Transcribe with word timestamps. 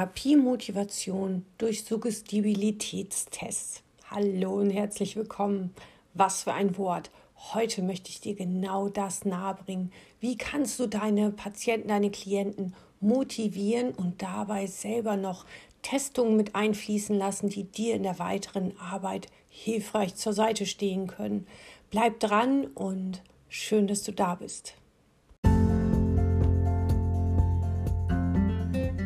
Therapiemotivation 0.00 1.44
durch 1.58 1.84
Suggestibilitätstests. 1.84 3.82
Hallo 4.10 4.54
und 4.54 4.70
herzlich 4.70 5.14
willkommen. 5.14 5.74
Was 6.14 6.44
für 6.44 6.54
ein 6.54 6.78
Wort. 6.78 7.10
Heute 7.52 7.82
möchte 7.82 8.08
ich 8.08 8.22
dir 8.22 8.34
genau 8.34 8.88
das 8.88 9.26
nahebringen. 9.26 9.92
Wie 10.18 10.38
kannst 10.38 10.80
du 10.80 10.86
deine 10.86 11.30
Patienten, 11.32 11.88
deine 11.88 12.10
Klienten 12.10 12.74
motivieren 13.00 13.92
und 13.92 14.22
dabei 14.22 14.66
selber 14.68 15.18
noch 15.18 15.44
Testungen 15.82 16.34
mit 16.34 16.54
einfließen 16.54 17.14
lassen, 17.14 17.50
die 17.50 17.64
dir 17.64 17.94
in 17.94 18.04
der 18.04 18.18
weiteren 18.18 18.72
Arbeit 18.78 19.26
hilfreich 19.50 20.14
zur 20.14 20.32
Seite 20.32 20.64
stehen 20.64 21.08
können. 21.08 21.46
Bleib 21.90 22.20
dran 22.20 22.68
und 22.68 23.20
schön, 23.50 23.86
dass 23.86 24.02
du 24.02 24.12
da 24.12 24.36
bist. 24.36 24.79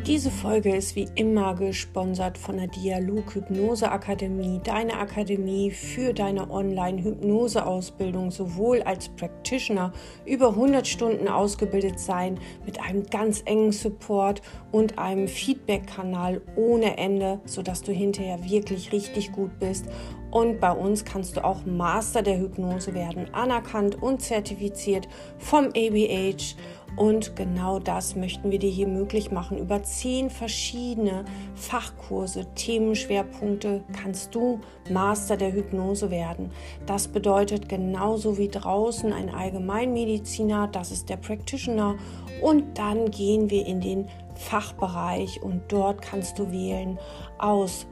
Diese 0.07 0.29
Folge 0.29 0.75
ist 0.75 0.95
wie 0.95 1.07
immer 1.15 1.55
gesponsert 1.55 2.37
von 2.37 2.57
der 2.57 2.67
Dialog 2.67 3.33
Hypnose 3.33 3.91
Akademie, 3.91 4.61
deine 4.63 4.99
Akademie 4.99 5.71
für 5.71 6.13
deine 6.13 6.51
Online-Hypnose-Ausbildung, 6.51 8.29
sowohl 8.29 8.83
als 8.83 9.09
Practitioner 9.09 9.93
über 10.23 10.49
100 10.49 10.85
Stunden 10.85 11.27
ausgebildet 11.27 11.99
sein, 11.99 12.39
mit 12.67 12.79
einem 12.79 13.07
ganz 13.07 13.41
engen 13.45 13.71
Support 13.71 14.43
und 14.71 14.99
einem 14.99 15.27
Feedback-Kanal 15.27 16.39
ohne 16.55 16.99
Ende, 16.99 17.41
sodass 17.45 17.81
du 17.81 17.91
hinterher 17.91 18.47
wirklich 18.47 18.91
richtig 18.91 19.31
gut 19.31 19.57
bist. 19.57 19.87
Und 20.29 20.59
bei 20.59 20.71
uns 20.71 21.03
kannst 21.03 21.37
du 21.37 21.43
auch 21.43 21.65
Master 21.65 22.21
der 22.21 22.37
Hypnose 22.37 22.93
werden, 22.93 23.33
anerkannt 23.33 24.03
und 24.03 24.21
zertifiziert 24.21 25.07
vom 25.39 25.67
ABH 25.67 26.55
und 26.95 27.35
genau 27.35 27.79
das 27.79 28.15
möchten 28.15 28.51
wir 28.51 28.59
dir 28.59 28.69
hier 28.69 28.87
möglich 28.87 29.31
machen. 29.31 29.57
Über 29.57 29.83
zehn 29.83 30.29
verschiedene 30.29 31.25
Fachkurse, 31.55 32.45
Themenschwerpunkte 32.55 33.83
kannst 33.93 34.33
du 34.33 34.59
Master 34.89 35.35
der 35.35 35.51
Hypnose 35.51 36.09
werden. 36.09 36.51
Das 36.85 37.07
bedeutet 37.07 37.67
genauso 37.67 38.37
wie 38.37 38.47
draußen 38.47 39.11
ein 39.11 39.29
Allgemeinmediziner, 39.29 40.67
das 40.67 40.91
ist 40.91 41.09
der 41.09 41.17
Practitioner. 41.17 41.95
Und 42.41 42.77
dann 42.77 43.11
gehen 43.11 43.49
wir 43.49 43.65
in 43.65 43.81
den 43.81 44.07
Fachbereich 44.35 45.41
und 45.41 45.63
dort 45.69 46.01
kannst 46.01 46.39
du 46.39 46.51
wählen 46.51 46.99
aus 47.39 47.87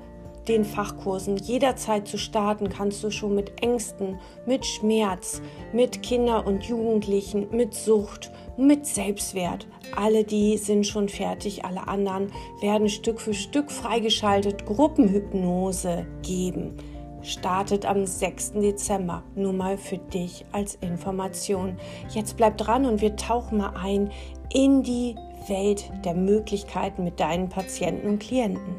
den 0.47 0.65
Fachkursen 0.65 1.37
jederzeit 1.37 2.07
zu 2.07 2.17
starten, 2.17 2.69
kannst 2.69 3.03
du 3.03 3.11
schon 3.11 3.35
mit 3.35 3.61
Ängsten, 3.61 4.19
mit 4.45 4.65
Schmerz, 4.65 5.41
mit 5.71 6.03
Kinder 6.03 6.45
und 6.45 6.63
Jugendlichen, 6.65 7.47
mit 7.51 7.73
Sucht, 7.73 8.31
mit 8.57 8.85
Selbstwert. 8.85 9.67
Alle 9.95 10.23
die 10.23 10.57
sind 10.57 10.85
schon 10.85 11.09
fertig, 11.09 11.65
alle 11.65 11.87
anderen 11.87 12.31
werden 12.61 12.89
Stück 12.89 13.21
für 13.21 13.33
Stück 13.33 13.71
freigeschaltet 13.71 14.65
Gruppenhypnose 14.65 16.05
geben. 16.21 16.77
Startet 17.21 17.85
am 17.85 18.05
6. 18.05 18.53
Dezember. 18.53 19.23
Nur 19.35 19.53
mal 19.53 19.77
für 19.77 19.97
dich 19.97 20.45
als 20.51 20.75
Information. 20.75 21.77
Jetzt 22.09 22.35
bleib 22.35 22.57
dran 22.57 22.85
und 22.85 23.01
wir 23.01 23.15
tauchen 23.15 23.59
mal 23.59 23.73
ein 23.77 24.11
in 24.53 24.83
die 24.83 25.15
Welt 25.47 25.89
der 26.03 26.15
Möglichkeiten 26.15 27.03
mit 27.03 27.19
deinen 27.19 27.49
Patienten 27.49 28.07
und 28.07 28.19
Klienten. 28.19 28.75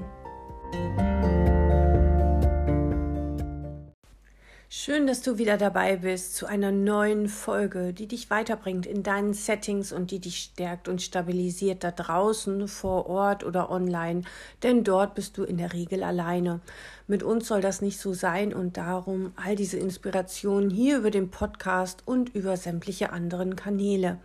Schön, 4.85 5.07
dass 5.07 5.23
du 5.23 5.39
wieder 5.39 5.57
dabei 5.57 5.97
bist 5.97 6.37
zu 6.37 6.45
einer 6.45 6.71
neuen 6.71 7.31
Folge, 7.31 7.95
die 7.95 8.07
dich 8.07 8.29
weiterbringt 8.29 8.85
in 8.85 9.03
deinen 9.03 9.33
Settings 9.33 9.95
und 9.95 10.11
die 10.11 10.19
dich 10.19 10.37
stärkt 10.41 10.89
und 10.89 11.01
stabilisiert 11.01 11.83
da 11.83 11.91
draußen, 11.91 12.69
vor 12.69 13.07
Ort 13.07 13.45
oder 13.45 13.71
online, 13.71 14.25
denn 14.63 14.85
dort 14.85 15.15
bist 15.15 15.39
du 15.39 15.45
in 15.45 15.57
der 15.57 15.73
Regel 15.73 16.03
alleine. 16.03 16.61
Mit 17.07 17.23
uns 17.23 17.49
soll 17.49 17.63
das 17.63 17.81
nicht 17.81 17.99
so 17.99 18.13
sein 18.13 18.53
und 18.53 18.77
darum 18.77 19.33
all 19.37 19.57
diese 19.57 19.79
Inspirationen 19.79 20.69
hier 20.69 20.99
über 20.99 21.11
den 21.11 21.31
Podcast 21.31 22.03
und 22.05 22.35
über 22.35 22.59
sämtliche 22.59 23.11
anderen 23.11 23.57
Kanäle. 23.57 24.19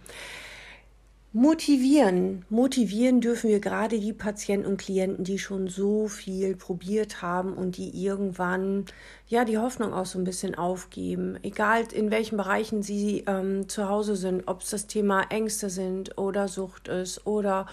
Motivieren. 1.31 2.43
Motivieren 2.49 3.21
dürfen 3.21 3.51
wir 3.51 3.59
gerade 3.59 3.99
die 3.99 4.13
Patienten 4.13 4.65
und 4.65 4.77
Klienten, 4.77 5.23
die 5.23 5.37
schon 5.37 5.67
so 5.67 6.07
viel 6.07 6.55
probiert 6.55 7.21
haben 7.21 7.53
und 7.53 7.77
die 7.77 8.03
irgendwann 8.03 8.85
ja 9.27 9.45
die 9.45 9.59
Hoffnung 9.59 9.93
auch 9.93 10.07
so 10.07 10.17
ein 10.17 10.23
bisschen 10.23 10.55
aufgeben. 10.55 11.37
Egal 11.43 11.83
in 11.93 12.09
welchen 12.09 12.35
Bereichen 12.35 12.81
sie 12.81 13.25
ähm, 13.27 13.69
zu 13.69 13.87
Hause 13.87 14.15
sind, 14.15 14.47
ob 14.47 14.63
es 14.63 14.71
das 14.71 14.87
Thema 14.87 15.21
Ängste 15.29 15.69
sind 15.69 16.17
oder 16.17 16.47
Sucht 16.47 16.87
ist 16.87 17.27
oder 17.27 17.67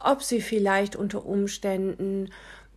ob 0.00 0.22
sie 0.22 0.40
vielleicht 0.40 0.96
unter 0.96 1.26
Umständen 1.26 2.30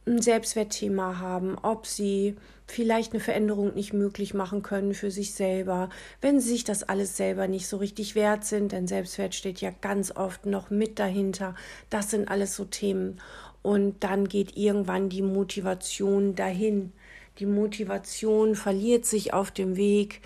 ein 0.08 0.22
Selbstwertthema 0.22 1.20
haben, 1.20 1.58
ob 1.62 1.88
sie 1.88 2.36
vielleicht 2.68 3.14
eine 3.14 3.20
Veränderung 3.20 3.74
nicht 3.74 3.94
möglich 3.94 4.34
machen 4.34 4.62
können 4.62 4.94
für 4.94 5.12
sich 5.12 5.34
selber, 5.34 5.90
wenn 6.22 6.40
sie 6.40 6.50
sich 6.50 6.64
das 6.64 6.84
alles 6.84 7.18
selber 7.18 7.48
nicht 7.48 7.68
so 7.68 7.78
richtig 7.78 8.16
wert 8.16 8.44
sind, 8.44 8.72
denn 8.72 8.88
Selbstwert 8.88 9.36
steht 9.36 9.62
ja 9.62 9.72
ganz 9.82 10.16
oft 10.16 10.46
noch 10.46 10.70
mit 10.70 11.00
dahinter. 11.00 11.56
Das 11.90 12.10
sind 12.10 12.30
alles 12.30 12.56
so 12.56 12.66
Themen. 12.66 13.22
Und 13.62 14.04
dann 14.04 14.28
geht 14.28 14.58
irgendwann 14.58 15.10
die 15.10 15.24
Motivation 15.24 16.36
dahin. 16.36 16.92
Die 17.40 17.48
Motivation 17.48 18.56
verliert 18.56 19.06
sich 19.06 19.34
auf 19.34 19.52
dem 19.52 19.76
Weg 19.76 20.22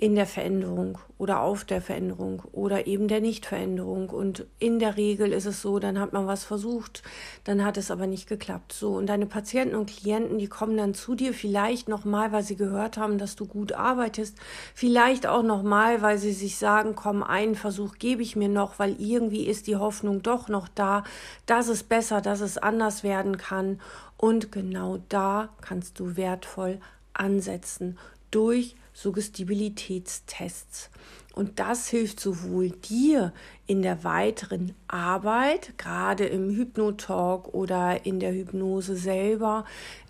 in 0.00 0.14
der 0.14 0.24
Veränderung 0.24 0.96
oder 1.18 1.42
auf 1.42 1.66
der 1.66 1.82
Veränderung 1.82 2.42
oder 2.52 2.86
eben 2.86 3.06
der 3.06 3.20
Nichtveränderung. 3.20 4.08
Und 4.08 4.46
in 4.58 4.78
der 4.78 4.96
Regel 4.96 5.30
ist 5.30 5.44
es 5.44 5.60
so, 5.60 5.78
dann 5.78 6.00
hat 6.00 6.14
man 6.14 6.26
was 6.26 6.42
versucht, 6.42 7.02
dann 7.44 7.62
hat 7.62 7.76
es 7.76 7.90
aber 7.90 8.06
nicht 8.06 8.26
geklappt. 8.26 8.72
So, 8.72 8.96
und 8.96 9.08
deine 9.08 9.26
Patienten 9.26 9.74
und 9.74 9.90
Klienten, 9.90 10.38
die 10.38 10.46
kommen 10.46 10.78
dann 10.78 10.94
zu 10.94 11.14
dir, 11.14 11.34
vielleicht 11.34 11.90
nochmal, 11.90 12.32
weil 12.32 12.42
sie 12.42 12.56
gehört 12.56 12.96
haben, 12.96 13.18
dass 13.18 13.36
du 13.36 13.44
gut 13.44 13.72
arbeitest, 13.72 14.38
vielleicht 14.74 15.26
auch 15.26 15.42
nochmal, 15.42 16.00
weil 16.00 16.16
sie 16.16 16.32
sich 16.32 16.56
sagen, 16.56 16.94
komm, 16.94 17.22
einen 17.22 17.54
Versuch 17.54 17.98
gebe 17.98 18.22
ich 18.22 18.36
mir 18.36 18.48
noch, 18.48 18.78
weil 18.78 18.96
irgendwie 18.98 19.44
ist 19.46 19.66
die 19.66 19.76
Hoffnung 19.76 20.22
doch 20.22 20.48
noch 20.48 20.68
da, 20.68 21.04
dass 21.44 21.68
es 21.68 21.82
besser, 21.82 22.22
dass 22.22 22.40
es 22.40 22.56
anders 22.56 23.02
werden 23.02 23.36
kann. 23.36 23.82
Und 24.16 24.50
genau 24.50 24.98
da 25.10 25.50
kannst 25.60 26.00
du 26.00 26.16
wertvoll 26.16 26.80
ansetzen 27.12 27.98
durch 28.30 28.76
Suggestibilitätstests. 28.92 30.90
Und 31.34 31.60
das 31.60 31.88
hilft 31.88 32.20
sowohl 32.20 32.70
dir 32.70 33.32
in 33.66 33.82
der 33.82 34.02
weiteren 34.02 34.74
Arbeit, 34.88 35.78
gerade 35.78 36.26
im 36.26 36.50
Hypnotalk 36.50 37.54
oder 37.54 38.04
in 38.04 38.18
der 38.18 38.32
Hypnose 38.32 38.96
selber, 38.96 39.64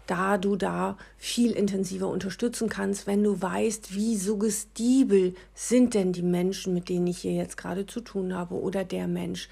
da 0.07 0.39
du 0.39 0.57
da 0.57 0.97
viel 1.19 1.53
intensiver 1.53 2.09
unterstützen 2.09 2.69
kannst, 2.69 3.07
wenn 3.07 3.23
du 3.23 3.41
weißt, 3.41 3.95
wie 3.95 4.17
suggestibel 4.17 5.35
sind 5.55 5.95
denn 5.95 6.13
die 6.13 6.23
Menschen, 6.23 6.75
mit 6.75 6.89
denen 6.89 7.07
ich 7.07 7.19
hier 7.19 7.35
jetzt 7.35 7.57
gerade 7.57 7.87
zu 7.87 8.01
tun 8.01 8.35
habe 8.35 8.55
oder 8.55 8.83
der 8.83 9.07
Mensch. 9.07 9.49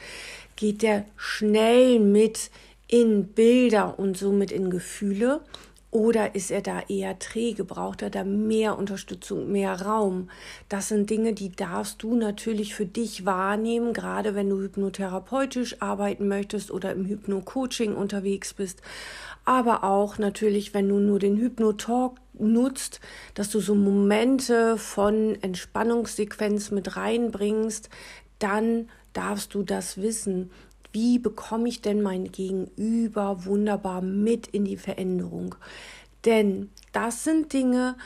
Geht 0.56 0.82
der 0.82 1.04
schnell 1.16 2.00
mit 2.00 2.50
in 2.88 3.28
Bilder 3.28 3.98
und 3.98 4.16
somit 4.16 4.50
in 4.50 4.70
Gefühle 4.70 5.42
oder 5.90 6.34
ist 6.34 6.50
er 6.50 6.60
da 6.60 6.82
eher 6.88 7.18
träge? 7.18 7.64
Braucht 7.64 8.02
er 8.02 8.10
da 8.10 8.22
mehr 8.22 8.76
Unterstützung, 8.76 9.50
mehr 9.50 9.80
Raum? 9.80 10.28
Das 10.68 10.88
sind 10.88 11.08
Dinge, 11.08 11.32
die 11.32 11.50
darfst 11.50 12.02
du 12.02 12.14
natürlich 12.14 12.74
für 12.74 12.84
dich 12.84 13.24
wahrnehmen, 13.24 13.94
gerade 13.94 14.34
wenn 14.34 14.50
du 14.50 14.60
hypnotherapeutisch 14.60 15.80
arbeiten 15.80 16.28
möchtest 16.28 16.70
oder 16.70 16.92
im 16.92 17.06
Hypno-Coaching 17.06 17.94
unterwegs 17.94 18.52
bist. 18.52 18.82
Aber 19.46 19.82
auch 19.82 20.18
natürlich, 20.18 20.74
wenn 20.74 20.90
du 20.90 20.98
nur 20.98 21.18
den 21.18 21.38
Hypnotalk 21.38 22.18
nutzt, 22.34 23.00
dass 23.32 23.48
du 23.48 23.60
so 23.60 23.74
Momente 23.74 24.76
von 24.76 25.38
Entspannungssequenz 25.40 26.70
mit 26.70 26.96
reinbringst, 26.96 27.88
dann 28.38 28.90
darfst 29.14 29.54
du 29.54 29.62
das 29.62 30.00
wissen 30.00 30.50
wie 30.92 31.18
bekomme 31.18 31.68
ich 31.68 31.82
denn 31.82 32.02
mein 32.02 32.30
Gegenüber 32.32 33.44
wunderbar 33.44 34.00
mit 34.00 34.46
in 34.48 34.64
die 34.64 34.76
Veränderung? 34.76 35.54
Denn 36.24 36.70
das 36.92 37.24
sind 37.24 37.52
Dinge, 37.52 37.96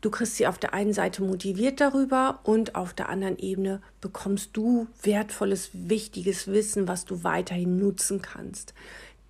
du 0.00 0.10
kriegst 0.10 0.36
sie 0.36 0.46
auf 0.46 0.58
der 0.58 0.74
einen 0.74 0.92
Seite 0.92 1.22
motiviert 1.22 1.80
darüber 1.80 2.40
und 2.44 2.74
auf 2.74 2.94
der 2.94 3.08
anderen 3.08 3.38
Ebene 3.38 3.80
bekommst 4.00 4.50
du 4.56 4.86
wertvolles, 5.02 5.70
wichtiges 5.72 6.46
Wissen, 6.48 6.88
was 6.88 7.04
du 7.04 7.24
weiterhin 7.24 7.78
nutzen 7.78 8.22
kannst. 8.22 8.74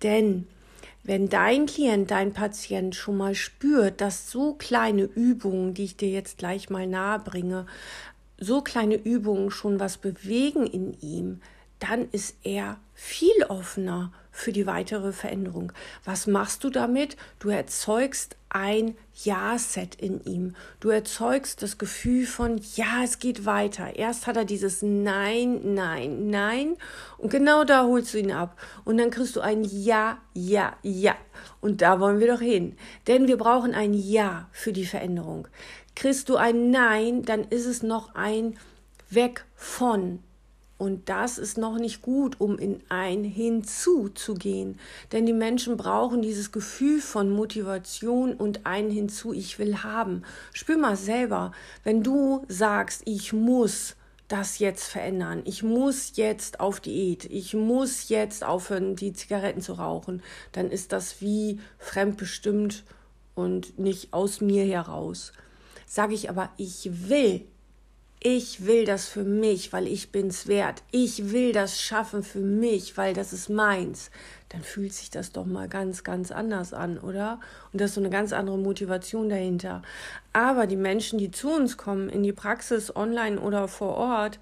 Denn 0.03 0.47
wenn 1.03 1.29
dein 1.29 1.65
Klient, 1.65 2.11
dein 2.11 2.33
Patient 2.33 2.95
schon 2.95 3.17
mal 3.17 3.35
spürt, 3.35 4.01
dass 4.01 4.29
so 4.29 4.53
kleine 4.53 5.03
Übungen, 5.03 5.73
die 5.73 5.85
ich 5.85 5.97
dir 5.97 6.09
jetzt 6.09 6.37
gleich 6.37 6.69
mal 6.69 6.87
nahe 6.87 7.19
bringe, 7.19 7.65
so 8.37 8.61
kleine 8.61 8.95
Übungen 8.95 9.51
schon 9.51 9.79
was 9.79 9.97
bewegen 9.97 10.65
in 10.65 10.93
ihm, 11.01 11.41
dann 11.79 12.09
ist 12.11 12.35
er 12.43 12.77
viel 12.93 13.43
offener 13.47 14.11
für 14.31 14.51
die 14.51 14.67
weitere 14.67 15.11
Veränderung. 15.11 15.71
Was 16.05 16.27
machst 16.27 16.63
du 16.63 16.69
damit? 16.69 17.17
Du 17.39 17.49
erzeugst 17.49 18.37
ein 18.49 18.95
Ja-Set 19.23 19.95
in 19.95 20.23
ihm. 20.23 20.55
Du 20.79 20.89
erzeugst 20.89 21.61
das 21.61 21.77
Gefühl 21.77 22.25
von 22.25 22.59
Ja, 22.75 23.03
es 23.03 23.19
geht 23.19 23.45
weiter. 23.45 23.95
Erst 23.95 24.27
hat 24.27 24.37
er 24.37 24.45
dieses 24.45 24.81
Nein, 24.81 25.73
Nein, 25.73 26.29
Nein 26.29 26.77
und 27.17 27.29
genau 27.29 27.63
da 27.63 27.83
holst 27.83 28.13
du 28.13 28.19
ihn 28.19 28.31
ab. 28.31 28.57
Und 28.85 28.97
dann 28.97 29.11
kriegst 29.11 29.35
du 29.35 29.41
ein 29.41 29.63
Ja, 29.63 30.19
Ja, 30.33 30.75
Ja. 30.83 31.15
Und 31.61 31.81
da 31.81 31.99
wollen 31.99 32.19
wir 32.19 32.27
doch 32.27 32.41
hin. 32.41 32.75
Denn 33.07 33.27
wir 33.27 33.37
brauchen 33.37 33.73
ein 33.73 33.93
Ja 33.93 34.49
für 34.51 34.73
die 34.73 34.85
Veränderung. 34.85 35.47
Kriegst 35.95 36.29
du 36.29 36.37
ein 36.37 36.71
Nein, 36.71 37.23
dann 37.23 37.43
ist 37.43 37.65
es 37.65 37.83
noch 37.83 38.15
ein 38.15 38.57
Weg 39.09 39.45
von. 39.55 40.23
Und 40.79 41.09
das 41.09 41.37
ist 41.37 41.57
noch 41.57 41.77
nicht 41.77 42.01
gut, 42.01 42.39
um 42.39 42.57
in 42.57 42.79
ein 42.87 43.25
Hinzu 43.25 44.07
zu 44.07 44.33
gehen. 44.33 44.79
Denn 45.11 45.25
die 45.25 45.33
Menschen 45.33 45.75
brauchen 45.75 46.21
dieses 46.21 46.53
Gefühl 46.53 47.01
von 47.01 47.29
Motivation 47.29 48.33
und 48.33 48.65
ein 48.65 48.89
Hinzu, 48.89 49.33
ich 49.33 49.59
will 49.59 49.83
haben. 49.83 50.23
Spür 50.53 50.77
mal 50.77 50.95
selber, 50.95 51.51
wenn 51.83 52.01
du 52.01 52.45
sagst, 52.47 53.01
ich 53.03 53.33
muss 53.33 53.97
das 54.29 54.59
jetzt 54.59 54.87
verändern, 54.87 55.41
ich 55.43 55.63
muss 55.63 56.13
jetzt 56.15 56.61
auf 56.61 56.79
Diät, 56.79 57.25
ich 57.25 57.53
muss 57.53 58.07
jetzt 58.07 58.45
aufhören, 58.45 58.95
die 58.95 59.11
Zigaretten 59.11 59.61
zu 59.61 59.73
rauchen, 59.73 60.21
dann 60.53 60.71
ist 60.71 60.93
das 60.93 61.19
wie 61.19 61.59
fremdbestimmt 61.77 62.85
und 63.35 63.77
nicht 63.77 64.13
aus 64.13 64.39
mir 64.39 64.63
heraus. 64.63 65.33
Sage 65.85 66.13
ich 66.13 66.29
aber, 66.29 66.51
ich 66.55 67.09
will 67.09 67.45
ich 68.21 68.65
will 68.65 68.83
das 68.83 69.07
für 69.07 69.23
mich, 69.23 69.71
weil 69.71 69.87
ich 69.87 70.11
bin's 70.11 70.47
wert. 70.47 70.83
Ich 70.91 71.31
will 71.31 71.53
das 71.53 71.79
schaffen 71.79 72.21
für 72.21 72.39
mich, 72.39 72.97
weil 72.97 73.13
das 73.13 73.31
ist 73.31 73.49
meins. 73.49 74.11
Dann 74.49 74.61
fühlt 74.61 74.93
sich 74.93 75.09
das 75.09 75.31
doch 75.31 75.45
mal 75.45 75.69
ganz, 75.69 76.03
ganz 76.03 76.31
anders 76.31 76.73
an, 76.73 76.97
oder? 76.97 77.39
Und 77.71 77.79
da 77.79 77.85
ist 77.85 77.93
so 77.93 78.01
eine 78.01 78.09
ganz 78.09 78.33
andere 78.33 78.57
Motivation 78.57 79.29
dahinter. 79.29 79.83
Aber 80.33 80.67
die 80.67 80.75
Menschen, 80.75 81.17
die 81.17 81.31
zu 81.31 81.49
uns 81.49 81.77
kommen, 81.77 82.09
in 82.09 82.23
die 82.23 82.33
Praxis, 82.33 82.93
online 82.93 83.39
oder 83.39 83.69
vor 83.69 83.95
Ort, 83.95 84.39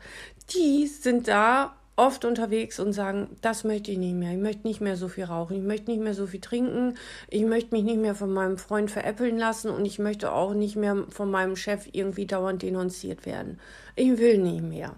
die 0.55 0.87
sind 0.87 1.27
da 1.27 1.75
oft 1.97 2.25
unterwegs 2.25 2.79
und 2.79 2.93
sagen, 2.93 3.35
das 3.41 3.63
möchte 3.63 3.91
ich 3.91 3.97
nicht 3.97 4.13
mehr. 4.13 4.31
Ich 4.31 4.37
möchte 4.37 4.67
nicht 4.67 4.79
mehr 4.79 4.95
so 4.95 5.07
viel 5.07 5.25
rauchen. 5.25 5.57
Ich 5.57 5.63
möchte 5.63 5.91
nicht 5.91 6.01
mehr 6.01 6.13
so 6.13 6.27
viel 6.27 6.39
trinken. 6.39 6.93
Ich 7.27 7.43
möchte 7.43 7.75
mich 7.75 7.83
nicht 7.83 7.99
mehr 7.99 8.15
von 8.15 8.31
meinem 8.31 8.57
Freund 8.57 8.89
veräppeln 8.89 9.37
lassen 9.37 9.69
und 9.71 9.83
ich 9.83 9.99
möchte 9.99 10.31
auch 10.31 10.53
nicht 10.53 10.75
mehr 10.75 11.05
von 11.09 11.29
meinem 11.29 11.55
Chef 11.55 11.89
irgendwie 11.91 12.27
dauernd 12.27 12.61
denunziert 12.61 13.25
werden. 13.25 13.59
Ich 13.95 14.17
will 14.19 14.37
nicht 14.37 14.63
mehr. 14.63 14.95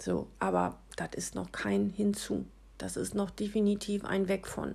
So, 0.00 0.28
aber 0.38 0.78
das 0.96 1.10
ist 1.16 1.34
noch 1.34 1.50
kein 1.50 1.88
Hinzu. 1.88 2.44
Das 2.76 2.96
ist 2.96 3.14
noch 3.14 3.30
definitiv 3.30 4.04
ein 4.04 4.28
Weg 4.28 4.46
von. 4.46 4.74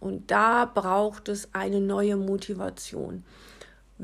Und 0.00 0.30
da 0.30 0.64
braucht 0.64 1.28
es 1.28 1.52
eine 1.52 1.80
neue 1.80 2.16
Motivation 2.16 3.22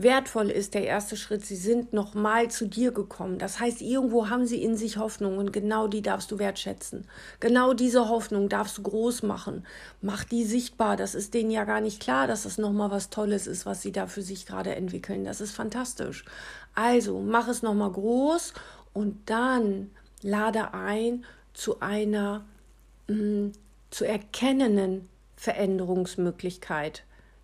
wertvoll 0.02 0.50
ist 0.50 0.74
der 0.74 0.84
erste 0.84 1.16
Schritt. 1.16 1.44
Sie 1.44 1.56
sind 1.56 1.92
nochmal 1.92 2.50
zu 2.50 2.66
dir 2.66 2.92
gekommen. 2.92 3.38
Das 3.38 3.58
heißt, 3.58 3.82
irgendwo 3.82 4.28
haben 4.28 4.46
sie 4.46 4.62
in 4.62 4.76
sich 4.76 4.96
Hoffnung 4.96 5.38
und 5.38 5.52
genau 5.52 5.88
die 5.88 6.02
darfst 6.02 6.30
du 6.30 6.38
wertschätzen. 6.38 7.06
Genau 7.40 7.74
diese 7.74 8.08
Hoffnung 8.08 8.48
darfst 8.48 8.78
du 8.78 8.82
groß 8.82 9.24
machen. 9.24 9.66
Mach 10.00 10.22
die 10.22 10.44
sichtbar. 10.44 10.96
Das 10.96 11.14
ist 11.16 11.34
denen 11.34 11.50
ja 11.50 11.64
gar 11.64 11.80
nicht 11.80 12.00
klar, 12.00 12.28
dass 12.28 12.44
das 12.44 12.58
nochmal 12.58 12.90
was 12.92 13.10
Tolles 13.10 13.46
ist, 13.48 13.66
was 13.66 13.82
sie 13.82 13.90
da 13.92 14.06
für 14.06 14.22
sich 14.22 14.46
gerade 14.46 14.76
entwickeln. 14.76 15.24
Das 15.24 15.40
ist 15.40 15.52
fantastisch. 15.52 16.24
Also, 16.74 17.18
mach 17.18 17.48
es 17.48 17.62
nochmal 17.62 17.90
groß 17.90 18.54
und 18.92 19.18
dann 19.26 19.90
lade 20.22 20.74
ein 20.74 21.24
zu 21.54 21.80
einer 21.80 22.44
mh, 23.08 23.16
mm, 23.16 23.52
zu 23.90 24.04
erkennenden 24.04 25.08
Veränderungsmöglichkeit. 25.36 27.02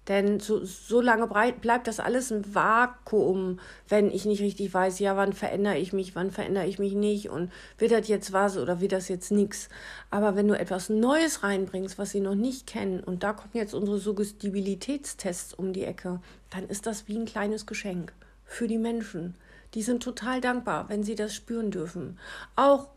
Denn 0.09 0.39
so, 0.39 0.65
so 0.65 1.01
lange 1.01 1.27
bleibt 1.27 1.87
das 1.87 1.99
alles 1.99 2.31
ein 2.31 2.55
Vakuum, 2.55 3.59
wenn 3.89 4.11
ich 4.11 4.27
nicht 4.27 4.43
richtig 4.43 4.75
weiß, 4.75 4.99
ja, 4.99 5.17
wann 5.17 5.33
verändere 5.33 5.79
ich 5.79 5.95
mich, 5.95 6.15
wann 6.15 6.31
verändere 6.31 6.67
ich 6.67 6.79
mich 6.79 6.93
nicht 6.93 7.31
und 7.31 7.51
wird 7.79 7.93
das 7.93 8.09
jetzt 8.09 8.33
was 8.33 8.59
oder 8.59 8.81
wird 8.81 8.93
das 8.93 9.09
jetzt 9.09 9.33
nichts. 9.33 9.71
Aber 10.11 10.37
wenn 10.37 10.47
du 10.47 10.59
etwas 10.59 10.91
Neues 10.91 11.43
reinbringst, 11.43 11.97
was 11.97 12.11
sie 12.11 12.21
noch 12.21 12.35
nicht 12.35 12.67
kennen, 12.67 13.01
und 13.01 13.23
da 13.23 13.33
kommen 13.33 13.55
jetzt 13.55 13.73
unsere 13.73 13.99
Suggestibilitätstests 13.99 15.55
um 15.55 15.73
die 15.73 15.85
Ecke, 15.85 16.21
dann 16.51 16.69
ist 16.69 16.87
das 16.87 17.09
wie 17.09 17.17
ein 17.17 17.25
kleines 17.25 17.65
Geschenk 17.65 18.13
für 18.45 18.69
die 18.69 18.79
Menschen. 18.79 19.35
Die 19.73 19.83
sind 19.83 20.03
total 20.03 20.43
dankbar, 20.43 20.89
wenn 20.89 21.03
sie 21.03 21.15
das 21.15 21.35
spüren 21.35 21.71
dürfen. 21.71 22.19
Auch 22.57 22.89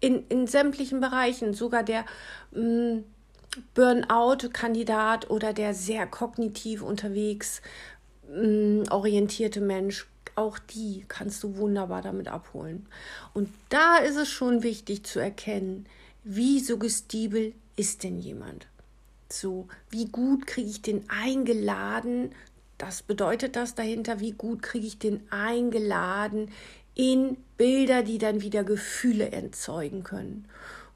in, 0.00 0.26
in 0.28 0.46
sämtlichen 0.46 1.00
Bereichen, 1.00 1.54
sogar 1.54 1.82
der 1.82 2.04
mh, 2.52 2.62
mm, 2.62 3.04
Burnout-Kandidat 3.74 5.30
oder 5.30 5.52
der 5.52 5.74
sehr 5.74 6.06
kognitiv 6.06 6.82
unterwegs 6.82 7.62
mh, 8.28 8.46
mm, 8.46 8.84
orientierte 8.90 9.60
Mensch, 9.60 10.06
auch 10.36 10.58
die 10.58 11.04
kannst 11.08 11.42
du 11.42 11.56
wunderbar 11.56 12.02
damit 12.02 12.28
abholen. 12.28 12.86
Und 13.34 13.48
da 13.68 13.98
ist 13.98 14.16
es 14.16 14.28
schon 14.28 14.62
wichtig 14.62 15.04
zu 15.04 15.18
erkennen, 15.18 15.86
wie 16.22 16.60
suggestibel 16.60 17.54
ist 17.76 18.04
denn 18.04 18.18
jemand? 18.18 18.66
So, 19.28 19.68
wie 19.90 20.06
gut 20.06 20.46
kriege 20.46 20.68
ich 20.68 20.82
den 20.82 21.08
eingeladen? 21.08 22.32
Das 22.78 23.02
bedeutet 23.02 23.56
das 23.56 23.74
dahinter, 23.74 24.20
wie 24.20 24.32
gut 24.32 24.62
kriege 24.62 24.86
ich 24.86 24.98
den 24.98 25.22
eingeladen 25.30 26.50
in 26.94 27.36
Bilder, 27.56 28.02
die 28.02 28.18
dann 28.18 28.42
wieder 28.42 28.64
Gefühle 28.64 29.30
erzeugen 29.30 30.02
können. 30.02 30.46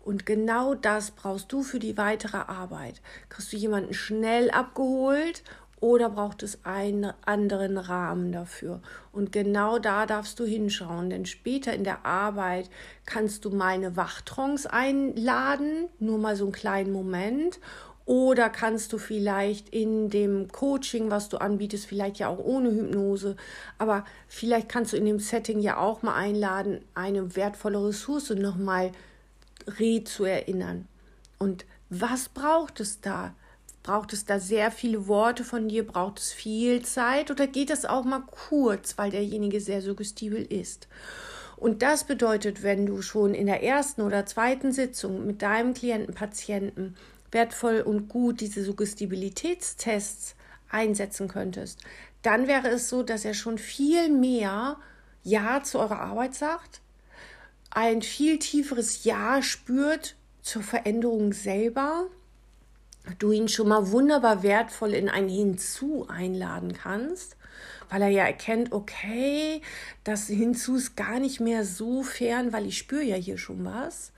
Und 0.05 0.27
genau 0.27 0.75
das 0.75 1.13
brauchst 1.13 1.51
du 1.51 1.63
für 1.63 1.79
die 1.79 1.97
weitere 1.97 2.37
Arbeit. 2.37 3.01
Kriegst 3.31 3.53
du 3.53 3.57
jemanden 3.57 3.95
schnell 3.95 4.51
abgeholt 4.51 5.43
oder 5.81 6.11
braucht 6.11 6.43
es 6.43 6.63
einen 6.67 7.15
anderen 7.25 7.79
Rahmen 7.79 8.31
dafür? 8.31 8.83
Und 9.13 9.33
genau 9.33 9.79
da 9.79 10.05
darfst 10.05 10.39
du 10.39 10.45
hinschauen, 10.45 11.09
denn 11.09 11.25
später 11.25 11.73
in 11.73 11.85
der 11.85 12.05
Arbeit 12.05 12.69
kannst 13.07 13.47
du 13.47 13.51
meine 13.51 13.97
Wachtrons 13.97 14.67
einladen, 14.67 15.89
nur 16.01 16.19
mal 16.19 16.37
so 16.37 16.45
einen 16.45 16.53
kleinen 16.53 16.93
Moment. 16.93 17.59
Oder 18.05 18.51
kannst 18.51 18.93
du 18.93 18.99
vielleicht 18.99 19.71
in 19.71 20.11
dem 20.11 20.49
Coaching, 20.53 21.11
was 21.11 21.31
du 21.31 21.39
anbietest, 21.39 21.87
vielleicht 21.87 22.19
ja 22.19 22.29
auch 22.29 22.39
ohne 22.39 22.71
Hypnose, 22.71 23.37
aber 23.79 24.05
vielleicht 24.29 24.69
kannst 24.69 24.93
du 24.93 24.99
in 24.99 25.07
dem 25.07 25.19
Setting 25.19 25.61
ja 25.61 25.79
auch 25.79 26.03
mal 26.03 26.15
einladen, 26.15 26.85
eine 26.95 27.35
wertvolle 27.35 27.83
Ressource 27.83 28.29
nochmal 28.29 28.93
re 29.67 30.05
zu 30.05 30.25
erinnern. 30.25 30.87
Und 31.39 31.65
was 31.91 32.29
braucht 32.29 32.81
es 32.81 33.01
da? 33.01 33.35
Braucht 33.83 34.15
es 34.15 34.25
da 34.25 34.41
sehr 34.41 34.71
viele 34.71 35.09
Worte 35.09 35.45
von 35.45 35.69
dir? 35.69 35.87
Braucht 35.87 36.19
es 36.19 36.33
viel 36.33 36.83
Zeit? 36.83 37.31
Oder 37.31 37.47
geht 37.47 37.71
es 37.71 37.85
auch 37.85 38.05
mal 38.05 38.23
kurz, 38.23 38.97
weil 38.97 39.11
derjenige 39.11 39.61
sehr 39.61 39.83
suggestibel 39.83 40.43
ist? 40.43 40.89
Und 41.57 41.83
das 41.83 42.05
bedeutet, 42.05 42.63
wenn 42.63 42.87
du 42.87 43.03
schon 43.03 43.35
in 43.35 43.47
der 43.47 43.63
ersten 43.63 44.03
oder 44.03 44.27
zweiten 44.27 44.73
Sitzung 44.73 45.27
mit 45.27 45.43
deinem 45.43 45.75
Klienten, 45.75 46.15
Patienten 46.15 46.97
wertvoll 47.31 47.81
und 47.81 48.09
gut 48.09 48.41
diese 48.41 48.65
Suggestibilitätstests 48.65 50.35
einsetzen 50.71 51.29
könntest, 51.29 51.81
dann 52.23 52.49
wäre 52.49 52.69
es 52.69 52.89
so, 52.89 53.03
dass 53.03 53.25
er 53.25 53.35
schon 53.35 53.59
viel 53.59 54.09
mehr 54.09 54.77
Ja 55.23 55.63
zu 55.63 55.79
eurer 55.79 56.01
Arbeit 56.01 56.35
sagt, 56.35 56.81
ein 57.75 58.03
viel 58.03 58.39
tieferes 58.39 59.05
Ja 59.05 59.43
spürt 59.43 60.15
zur 60.43 60.63
Veränderung 60.63 61.33
selber, 61.33 62.07
du 63.19 63.33
ihn 63.33 63.49
schon 63.49 63.69
mal 63.69 63.91
wunderbar 63.91 64.43
wertvoll 64.43 64.95
in 64.95 65.09
ein 65.09 65.29
Hinzu 65.29 66.07
einladen 66.09 66.73
kannst, 66.73 67.37
weil 67.91 68.03
er 68.03 68.09
ja 68.09 68.25
erkennt, 68.25 68.73
okay, 68.73 69.61
das 70.05 70.29
Hinzu 70.29 70.77
ist 70.77 70.97
gar 70.97 71.19
nicht 71.19 71.41
mehr 71.41 71.65
so 71.65 72.03
fern, 72.03 72.53
weil 72.53 72.67
ich 72.67 72.79
spüre 72.79 73.03
ja 73.03 73.17
hier 73.17 73.39
schon 73.39 73.65
was. 73.65 74.13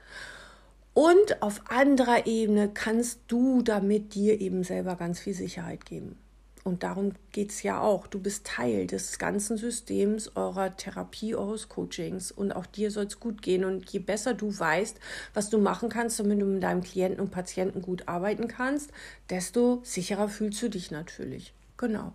Und 0.95 1.43
auf 1.43 1.63
anderer 1.71 2.27
Ebene 2.27 2.71
kannst 2.73 3.21
du 3.29 3.63
damit 3.63 4.15
dir 4.15 4.41
eben 4.41 4.65
selber 4.65 4.97
ganz 4.97 5.21
viel 5.21 5.35
Sicherheit 5.35 5.85
geben. 5.85 6.19
Und 6.67 6.83
darum 6.83 7.13
geht 7.31 7.53
es 7.53 7.63
ja 7.63 7.81
auch. 7.81 8.09
Du 8.09 8.19
bist 8.19 8.45
Teil 8.45 8.89
des 8.89 9.21
ganzen 9.21 9.57
Systems 9.57 10.35
eurer 10.35 10.77
Therapie, 10.77 11.37
eures 11.37 11.69
Coachings. 11.69 12.33
Und 12.33 12.51
auch 12.51 12.67
dir 12.67 12.91
soll 12.91 13.05
es 13.05 13.21
gut 13.21 13.41
gehen. 13.41 13.65
Und 13.65 13.89
je 13.91 14.01
besser 14.01 14.35
du 14.35 14.59
weißt, 14.59 14.99
was 15.33 15.49
du 15.49 15.59
machen 15.59 15.89
kannst, 15.89 16.19
damit 16.19 16.41
du 16.41 16.45
mit 16.45 16.65
deinem 16.65 16.83
Klienten 16.83 17.21
und 17.21 17.31
Patienten 17.31 17.83
gut 17.83 18.09
arbeiten 18.09 18.49
kannst, 18.49 18.91
desto 19.31 19.79
sicherer 19.85 20.29
fühlst 20.29 20.61
du 20.61 20.69
dich 20.69 20.91
natürlich. 20.91 21.55
Genau. 21.77 22.15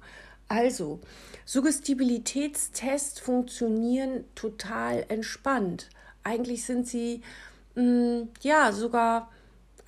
Also, 0.49 0.99
Suggestibilitätstests 1.45 3.21
funktionieren 3.21 4.25
total 4.35 5.05
entspannt. 5.07 5.87
Eigentlich 6.23 6.65
sind 6.65 6.89
sie 6.89 7.21
mh, 7.75 7.83
mm, 7.83 8.29
ja 8.41 8.73
sogar 8.73 9.31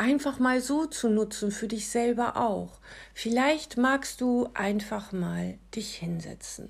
einfach 0.03 0.37
mal 0.37 0.59
so 0.59 0.85
zu 0.85 1.07
nutzen, 1.07 1.49
für 1.49 1.69
dich 1.69 1.87
selber 1.87 2.35
auch. 2.35 2.81
Vielleicht 3.13 3.77
magst 3.77 4.19
du 4.19 4.49
einfach 4.53 5.13
mal 5.13 5.57
dich 5.73 5.95
hinsetzen. 5.95 6.69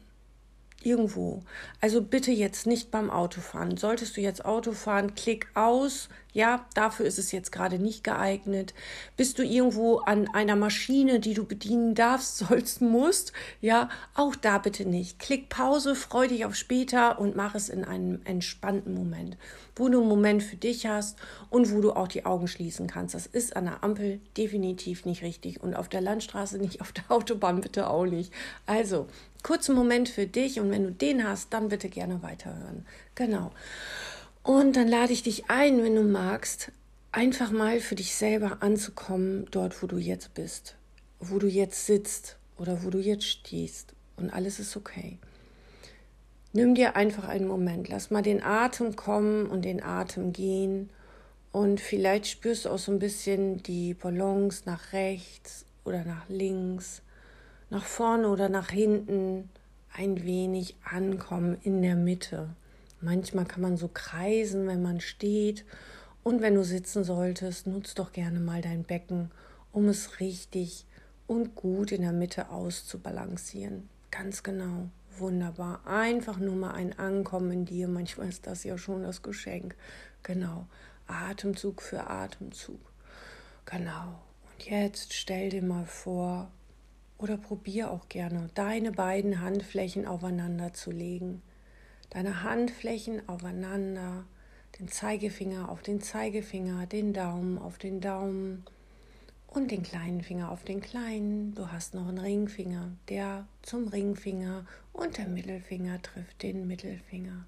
Irgendwo. 0.85 1.43
Also 1.81 2.01
bitte 2.01 2.31
jetzt 2.31 2.67
nicht 2.67 2.91
beim 2.91 3.09
Autofahren. 3.09 3.77
Solltest 3.77 4.17
du 4.17 4.21
jetzt 4.21 4.45
Auto 4.45 4.71
fahren, 4.71 5.15
klick 5.15 5.47
aus. 5.53 6.09
Ja, 6.33 6.65
dafür 6.73 7.05
ist 7.05 7.19
es 7.19 7.31
jetzt 7.31 7.51
gerade 7.51 7.77
nicht 7.77 8.03
geeignet. 8.03 8.73
Bist 9.17 9.37
du 9.37 9.43
irgendwo 9.43 9.99
an 9.99 10.27
einer 10.33 10.55
Maschine, 10.55 11.19
die 11.19 11.35
du 11.35 11.45
bedienen 11.45 11.93
darfst, 11.93 12.37
sollst, 12.39 12.81
musst, 12.81 13.33
ja, 13.61 13.89
auch 14.15 14.35
da 14.35 14.57
bitte 14.57 14.85
nicht. 14.85 15.19
Klick 15.19 15.49
Pause, 15.49 15.95
freu 15.95 16.27
dich 16.27 16.45
auf 16.45 16.55
später 16.55 17.19
und 17.19 17.35
mach 17.35 17.53
es 17.53 17.69
in 17.69 17.83
einem 17.83 18.19
entspannten 18.25 18.95
Moment, 18.95 19.37
wo 19.75 19.89
du 19.89 19.99
einen 19.99 20.09
Moment 20.09 20.41
für 20.41 20.55
dich 20.55 20.87
hast 20.87 21.19
und 21.51 21.71
wo 21.71 21.81
du 21.81 21.93
auch 21.93 22.07
die 22.07 22.25
Augen 22.25 22.47
schließen 22.47 22.87
kannst. 22.87 23.13
Das 23.13 23.27
ist 23.27 23.55
an 23.55 23.65
der 23.65 23.83
Ampel 23.83 24.19
definitiv 24.35 25.05
nicht 25.05 25.21
richtig 25.21 25.61
und 25.61 25.75
auf 25.75 25.87
der 25.87 26.01
Landstraße 26.01 26.57
nicht, 26.57 26.81
auf 26.81 26.91
der 26.91 27.03
Autobahn 27.09 27.61
bitte 27.61 27.89
auch 27.89 28.05
nicht. 28.05 28.33
Also, 28.65 29.07
kurzen 29.43 29.75
Moment 29.75 30.09
für 30.09 30.25
dich 30.25 30.59
und 30.59 30.71
wenn 30.71 30.83
du 30.83 30.91
den 30.91 31.27
hast, 31.27 31.53
dann 31.53 31.69
bitte 31.69 31.89
gerne 31.89 32.23
weiterhören. 32.23 32.85
Genau. 33.15 33.51
Und 34.41 34.75
dann 34.75 34.87
lade 34.87 35.13
ich 35.13 35.23
dich 35.23 35.49
ein, 35.49 35.83
wenn 35.83 35.95
du 35.95 36.03
magst, 36.03 36.71
einfach 37.11 37.51
mal 37.51 37.79
für 37.79 37.95
dich 37.95 38.15
selber 38.15 38.57
anzukommen, 38.61 39.45
dort, 39.51 39.81
wo 39.83 39.87
du 39.87 39.97
jetzt 39.97 40.33
bist, 40.33 40.75
wo 41.19 41.39
du 41.39 41.47
jetzt 41.47 41.85
sitzt 41.85 42.37
oder 42.57 42.83
wo 42.83 42.89
du 42.89 42.99
jetzt 42.99 43.25
stehst. 43.25 43.93
Und 44.17 44.31
alles 44.31 44.59
ist 44.59 44.75
okay. 44.75 45.17
Nimm 46.51 46.75
dir 46.75 46.95
einfach 46.95 47.27
einen 47.27 47.47
Moment, 47.47 47.89
lass 47.89 48.11
mal 48.11 48.21
den 48.21 48.43
Atem 48.43 48.95
kommen 48.95 49.47
und 49.47 49.63
den 49.63 49.81
Atem 49.81 50.33
gehen. 50.33 50.89
Und 51.51 51.79
vielleicht 51.79 52.27
spürst 52.27 52.65
du 52.65 52.69
auch 52.69 52.79
so 52.79 52.91
ein 52.91 52.99
bisschen 52.99 53.63
die 53.63 53.93
Balance 53.93 54.63
nach 54.65 54.93
rechts 54.93 55.65
oder 55.83 56.03
nach 56.03 56.27
links 56.29 57.01
nach 57.73 57.85
vorne 57.85 58.29
oder 58.29 58.49
nach 58.49 58.69
hinten 58.69 59.49
ein 59.91 60.23
wenig 60.23 60.75
ankommen 60.83 61.57
in 61.63 61.81
der 61.81 61.95
Mitte. 61.95 62.49
Manchmal 63.01 63.45
kann 63.45 63.63
man 63.63 63.77
so 63.77 63.89
kreisen, 63.91 64.67
wenn 64.67 64.83
man 64.83 65.01
steht. 65.01 65.65
Und 66.21 66.41
wenn 66.41 66.53
du 66.53 66.63
sitzen 66.63 67.03
solltest, 67.03 67.65
nutz 67.65 67.95
doch 67.95 68.11
gerne 68.11 68.39
mal 68.39 68.61
dein 68.61 68.83
Becken, 68.83 69.31
um 69.71 69.87
es 69.87 70.19
richtig 70.19 70.85
und 71.25 71.55
gut 71.55 71.91
in 71.91 72.03
der 72.03 72.11
Mitte 72.11 72.49
auszubalancieren. 72.51 73.89
Ganz 74.11 74.43
genau. 74.43 74.89
Wunderbar. 75.17 75.81
Einfach 75.87 76.37
nur 76.37 76.55
mal 76.55 76.73
ein 76.73 76.97
Ankommen 76.99 77.51
in 77.51 77.65
dir. 77.65 77.87
Manchmal 77.87 78.29
ist 78.29 78.45
das 78.45 78.63
ja 78.63 78.77
schon 78.77 79.01
das 79.01 79.23
Geschenk. 79.23 79.75
Genau. 80.21 80.67
Atemzug 81.07 81.81
für 81.81 82.07
Atemzug. 82.07 82.79
Genau. 83.65 84.19
Und 84.51 84.69
jetzt 84.69 85.13
stell 85.13 85.49
dir 85.49 85.63
mal 85.63 85.85
vor, 85.85 86.51
oder 87.17 87.37
probier 87.37 87.91
auch 87.91 88.09
gerne, 88.09 88.49
deine 88.53 88.91
beiden 88.91 89.41
Handflächen 89.41 90.05
aufeinander 90.05 90.73
zu 90.73 90.91
legen. 90.91 91.41
Deine 92.09 92.43
Handflächen 92.43 93.27
aufeinander, 93.27 94.25
den 94.79 94.87
Zeigefinger 94.87 95.69
auf 95.69 95.81
den 95.81 96.01
Zeigefinger, 96.01 96.85
den 96.85 97.13
Daumen 97.13 97.57
auf 97.57 97.77
den 97.77 98.01
Daumen 98.01 98.63
und 99.47 99.71
den 99.71 99.83
kleinen 99.83 100.21
Finger 100.21 100.51
auf 100.51 100.63
den 100.63 100.81
kleinen. 100.81 101.53
Du 101.55 101.71
hast 101.71 101.93
noch 101.93 102.07
einen 102.07 102.17
Ringfinger, 102.17 102.91
der 103.09 103.47
zum 103.61 103.87
Ringfinger 103.87 104.65
und 104.91 105.17
der 105.17 105.27
Mittelfinger 105.27 106.01
trifft 106.01 106.41
den 106.43 106.67
Mittelfinger. 106.67 107.45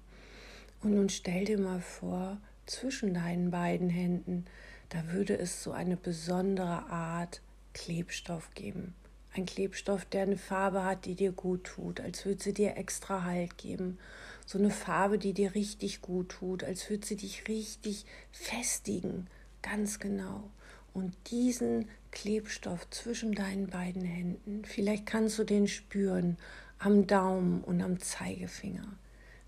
Und 0.82 0.94
nun 0.94 1.08
stell 1.08 1.44
dir 1.44 1.58
mal 1.58 1.80
vor, 1.80 2.38
zwischen 2.66 3.14
deinen 3.14 3.50
beiden 3.50 3.88
Händen, 3.88 4.44
da 4.88 5.12
würde 5.12 5.36
es 5.36 5.62
so 5.62 5.72
eine 5.72 5.96
besondere 5.96 6.86
Art 6.90 7.40
Klebstoff 7.72 8.50
geben. 8.54 8.94
Ein 9.36 9.44
Klebstoff, 9.44 10.06
der 10.06 10.22
eine 10.22 10.38
Farbe 10.38 10.82
hat, 10.82 11.04
die 11.04 11.14
dir 11.14 11.30
gut 11.30 11.64
tut, 11.64 12.00
als 12.00 12.24
würde 12.24 12.42
sie 12.42 12.54
dir 12.54 12.78
extra 12.78 13.24
Halt 13.24 13.58
geben. 13.58 13.98
So 14.46 14.58
eine 14.58 14.70
Farbe, 14.70 15.18
die 15.18 15.34
dir 15.34 15.54
richtig 15.54 16.00
gut 16.00 16.30
tut, 16.30 16.64
als 16.64 16.88
würde 16.88 17.06
sie 17.06 17.16
dich 17.16 17.46
richtig 17.46 18.06
festigen. 18.32 19.26
Ganz 19.60 19.98
genau. 19.98 20.48
Und 20.94 21.14
diesen 21.30 21.86
Klebstoff 22.12 22.88
zwischen 22.88 23.34
deinen 23.34 23.66
beiden 23.66 24.04
Händen, 24.04 24.64
vielleicht 24.64 25.04
kannst 25.04 25.38
du 25.38 25.44
den 25.44 25.68
spüren 25.68 26.38
am 26.78 27.06
Daumen 27.06 27.62
und 27.62 27.82
am 27.82 28.00
Zeigefinger. 28.00 28.88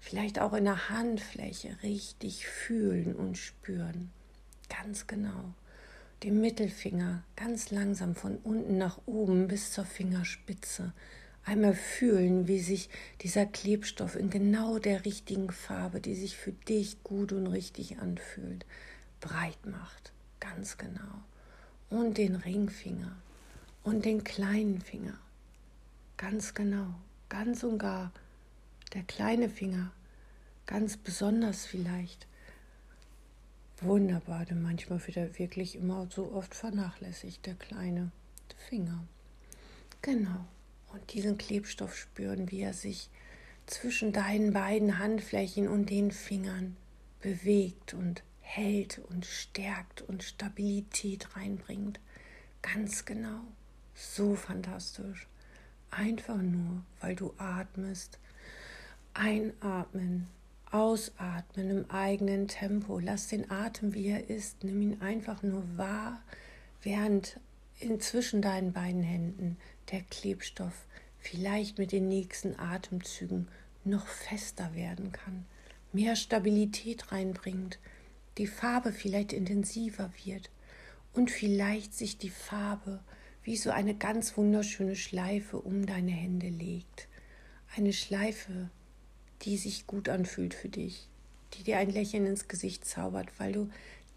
Vielleicht 0.01 0.39
auch 0.39 0.53
in 0.53 0.65
der 0.65 0.91
Handfläche 0.91 1.79
richtig 1.83 2.47
fühlen 2.47 3.15
und 3.15 3.39
spüren. 3.39 4.11
Ganz 4.69 5.07
genau 5.07 5.55
den 6.23 6.41
Mittelfinger 6.41 7.23
ganz 7.37 7.71
langsam 7.71 8.15
von 8.15 8.37
unten 8.39 8.77
nach 8.77 8.99
oben 9.07 9.49
bis 9.49 9.73
zur 9.73 9.85
Fingerspitze. 9.85 10.93
Einmal 11.45 11.75
fühlen, 11.75 12.49
wie 12.49 12.59
sich 12.59 12.91
dieser 13.23 13.47
Klebstoff 13.47 14.17
in 14.17 14.29
genau 14.29 14.79
der 14.79 15.05
richtigen 15.05 15.51
Farbe, 15.51 16.01
die 16.01 16.15
sich 16.15 16.37
für 16.37 16.53
dich 16.53 17.03
gut 17.05 17.33
und 17.33 17.47
richtig 17.47 17.99
anfühlt, 17.99 18.67
breit 19.21 19.65
macht. 19.65 20.13
Ganz 20.41 20.77
genau. 20.77 21.23
Und 21.89 22.19
den 22.19 22.35
Ringfinger 22.35 23.17
und 23.83 24.05
den 24.05 24.25
kleinen 24.25 24.81
Finger. 24.81 25.19
Ganz 26.17 26.53
genau. 26.53 26.95
Ganz 27.29 27.63
und 27.63 27.79
gar. 27.79 28.13
Der 28.93 29.03
kleine 29.05 29.49
Finger. 29.49 29.93
Ganz 30.67 30.97
besonders 30.97 31.65
vielleicht 31.65 32.27
Wunderbar, 33.81 34.45
denn 34.45 34.63
manchmal 34.63 35.05
wird 35.07 35.17
er 35.17 35.39
wirklich 35.39 35.77
immer 35.77 36.09
so 36.11 36.33
oft 36.33 36.55
vernachlässigt, 36.55 37.47
der 37.47 37.55
kleine 37.55 38.11
Finger. 38.69 39.05
Genau. 40.03 40.45
Und 40.93 41.13
diesen 41.13 41.39
Klebstoff 41.39 41.97
spüren, 41.97 42.51
wie 42.51 42.61
er 42.61 42.73
sich 42.73 43.09
zwischen 43.67 44.13
deinen 44.13 44.53
beiden 44.53 44.99
Handflächen 44.99 45.69
und 45.69 45.91
den 45.91 46.11
Fingern 46.11 46.77
bewegt 47.21 47.95
und 47.95 48.23
hält 48.41 48.99
und 49.11 49.27
stärkt 49.27 50.03
und 50.03 50.23
Stabilität 50.23 51.37
reinbringt. 51.37 52.01
Ganz 52.63 53.05
genau. 53.05 53.43
So 53.95 54.35
fantastisch. 54.35 55.29
Einfach 55.91 56.39
nur, 56.39 56.83
weil 57.01 57.15
du 57.15 57.35
atmest. 57.37 58.19
Einatmen, 59.15 60.29
Ausatmen 60.71 61.71
im 61.71 61.91
eigenen 61.91 62.49
Tempo. 62.49 62.99
Lass 62.99 63.29
den 63.29 63.51
Atem, 63.51 63.95
wie 63.95 64.09
er 64.09 64.29
ist. 64.29 64.65
Nimm 64.65 64.83
ihn 64.83 65.01
einfach 65.01 65.43
nur 65.43 65.65
wahr, 65.77 66.21
während 66.83 67.41
inzwischen 67.81 68.43
deinen 68.43 68.73
beiden 68.73 69.03
Händen 69.03 69.57
der 69.91 70.03
Klebstoff 70.03 70.87
vielleicht 71.19 71.79
mit 71.79 71.93
den 71.93 72.09
nächsten 72.09 72.59
Atemzügen 72.59 73.49
noch 73.85 74.07
fester 74.07 74.75
werden 74.75 75.13
kann, 75.13 75.47
mehr 75.93 76.17
Stabilität 76.17 77.13
reinbringt, 77.13 77.79
die 78.37 78.47
Farbe 78.47 78.93
vielleicht 78.93 79.33
intensiver 79.33 80.11
wird 80.25 80.51
und 81.15 81.31
vielleicht 81.31 81.95
sich 81.95 82.19
die 82.19 82.31
Farbe 82.31 83.01
wie 83.43 83.57
so 83.57 83.71
eine 83.71 83.95
ganz 83.95 84.37
wunderschöne 84.37 84.95
Schleife 84.95 85.59
um 85.59 85.87
deine 85.87 86.11
Hände 86.11 86.49
legt. 86.49 87.09
Eine 87.77 87.93
Schleife, 87.93 88.71
die 89.43 89.57
sich 89.57 89.87
gut 89.87 90.09
anfühlt 90.09 90.55
für 90.55 90.69
dich, 90.69 91.09
die 91.55 91.63
dir 91.63 91.79
ein 91.79 91.91
Lächeln 91.91 92.27
ins 92.27 92.49
Gesicht 92.49 92.85
zaubert, 92.85 93.29
weil 93.39 93.53
du 93.53 93.71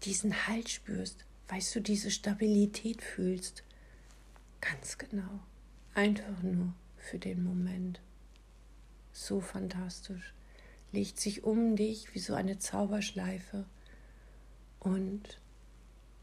diesen 0.04 0.46
Halt 0.46 0.68
spürst, 0.68 1.24
weißt 1.48 1.76
du, 1.76 1.80
diese 1.80 2.10
Stabilität 2.10 3.02
fühlst. 3.02 3.62
Ganz 4.60 4.98
genau. 4.98 5.40
Einfach 5.94 6.42
nur 6.42 6.72
für 6.96 7.18
den 7.18 7.44
Moment. 7.44 8.00
So 9.12 9.40
fantastisch. 9.40 10.32
Legt 10.92 11.20
sich 11.20 11.44
um 11.44 11.76
dich 11.76 12.14
wie 12.14 12.18
so 12.18 12.34
eine 12.34 12.58
Zauberschleife. 12.58 13.64
Und 14.80 15.38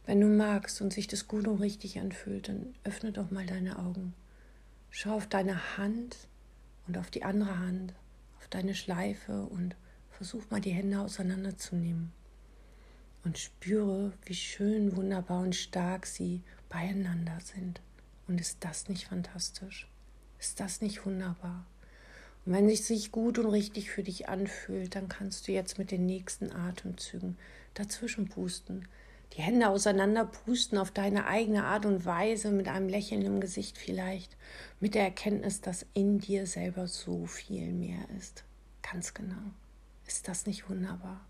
wenn 0.06 0.22
du 0.22 0.28
magst 0.28 0.82
und 0.82 0.92
sich 0.92 1.08
das 1.08 1.28
gut 1.28 1.48
und 1.48 1.60
richtig 1.60 2.00
anfühlt, 2.00 2.50
dann 2.50 2.74
öffne 2.84 3.12
doch 3.12 3.32
mal 3.32 3.46
deine 3.46 3.78
Augen. 3.80 4.14
Schau 4.90 5.16
auf 5.16 5.28
deine 5.28 5.78
Hand 5.78 6.18
und 6.88 6.98
auf 6.98 7.12
die 7.12 7.24
andere 7.24 7.60
Hand 7.60 7.94
deine 8.48 8.76
Schleife 8.76 9.44
und 9.44 9.76
versuch 10.12 10.50
mal 10.50 10.62
die 10.62 10.72
Hände 10.72 11.00
auseinanderzunehmen. 11.00 12.12
Und 13.24 13.38
spüre, 13.38 14.14
wie 14.26 14.36
schön, 14.36 14.96
wunderbar 14.96 15.42
und 15.42 15.56
stark 15.56 16.06
sie 16.06 16.42
beieinander 16.70 17.40
sind. 17.42 17.82
Und 18.28 18.40
ist 18.40 18.58
das 18.62 18.88
nicht 18.88 19.08
fantastisch? 19.08 19.90
Ist 20.40 20.60
das 20.60 20.82
nicht 20.82 21.06
wunderbar? 21.06 21.66
Und 22.46 22.54
wenn 22.54 22.70
es 22.70 22.88
sich 22.88 23.12
gut 23.12 23.38
und 23.38 23.48
richtig 23.48 23.92
für 23.92 24.04
dich 24.04 24.30
anfühlt, 24.30 24.96
dann 24.96 25.10
kannst 25.10 25.48
du 25.48 25.52
jetzt 25.52 25.78
mit 25.78 25.92
den 25.92 26.06
nächsten 26.06 26.52
Atemzügen 26.52 27.38
dazwischen 27.74 28.30
pusten. 28.30 28.88
Die 29.34 29.42
Hände 29.42 29.70
auseinander 29.70 30.26
pusten 30.26 30.78
auf 30.78 30.92
deine 30.92 31.26
eigene 31.28 31.64
Art 31.66 31.86
und 31.86 32.06
Weise, 32.06 32.52
mit 32.52 32.68
einem 32.68 32.90
Lächeln 32.90 33.22
im 33.22 33.40
Gesicht 33.40 33.78
vielleicht, 33.78 34.36
mit 34.80 34.96
der 34.96 35.04
Erkenntnis, 35.04 35.62
dass 35.62 35.86
in 35.94 36.20
dir 36.20 36.48
selber 36.48 36.88
so 36.88 37.26
viel 37.26 37.72
mehr 37.72 38.00
ist. 38.18 38.44
Ganz 38.82 39.14
genau. 39.14 39.36
Ist 40.08 40.28
das 40.28 40.46
nicht 40.46 40.70
wunderbar? 40.70 41.22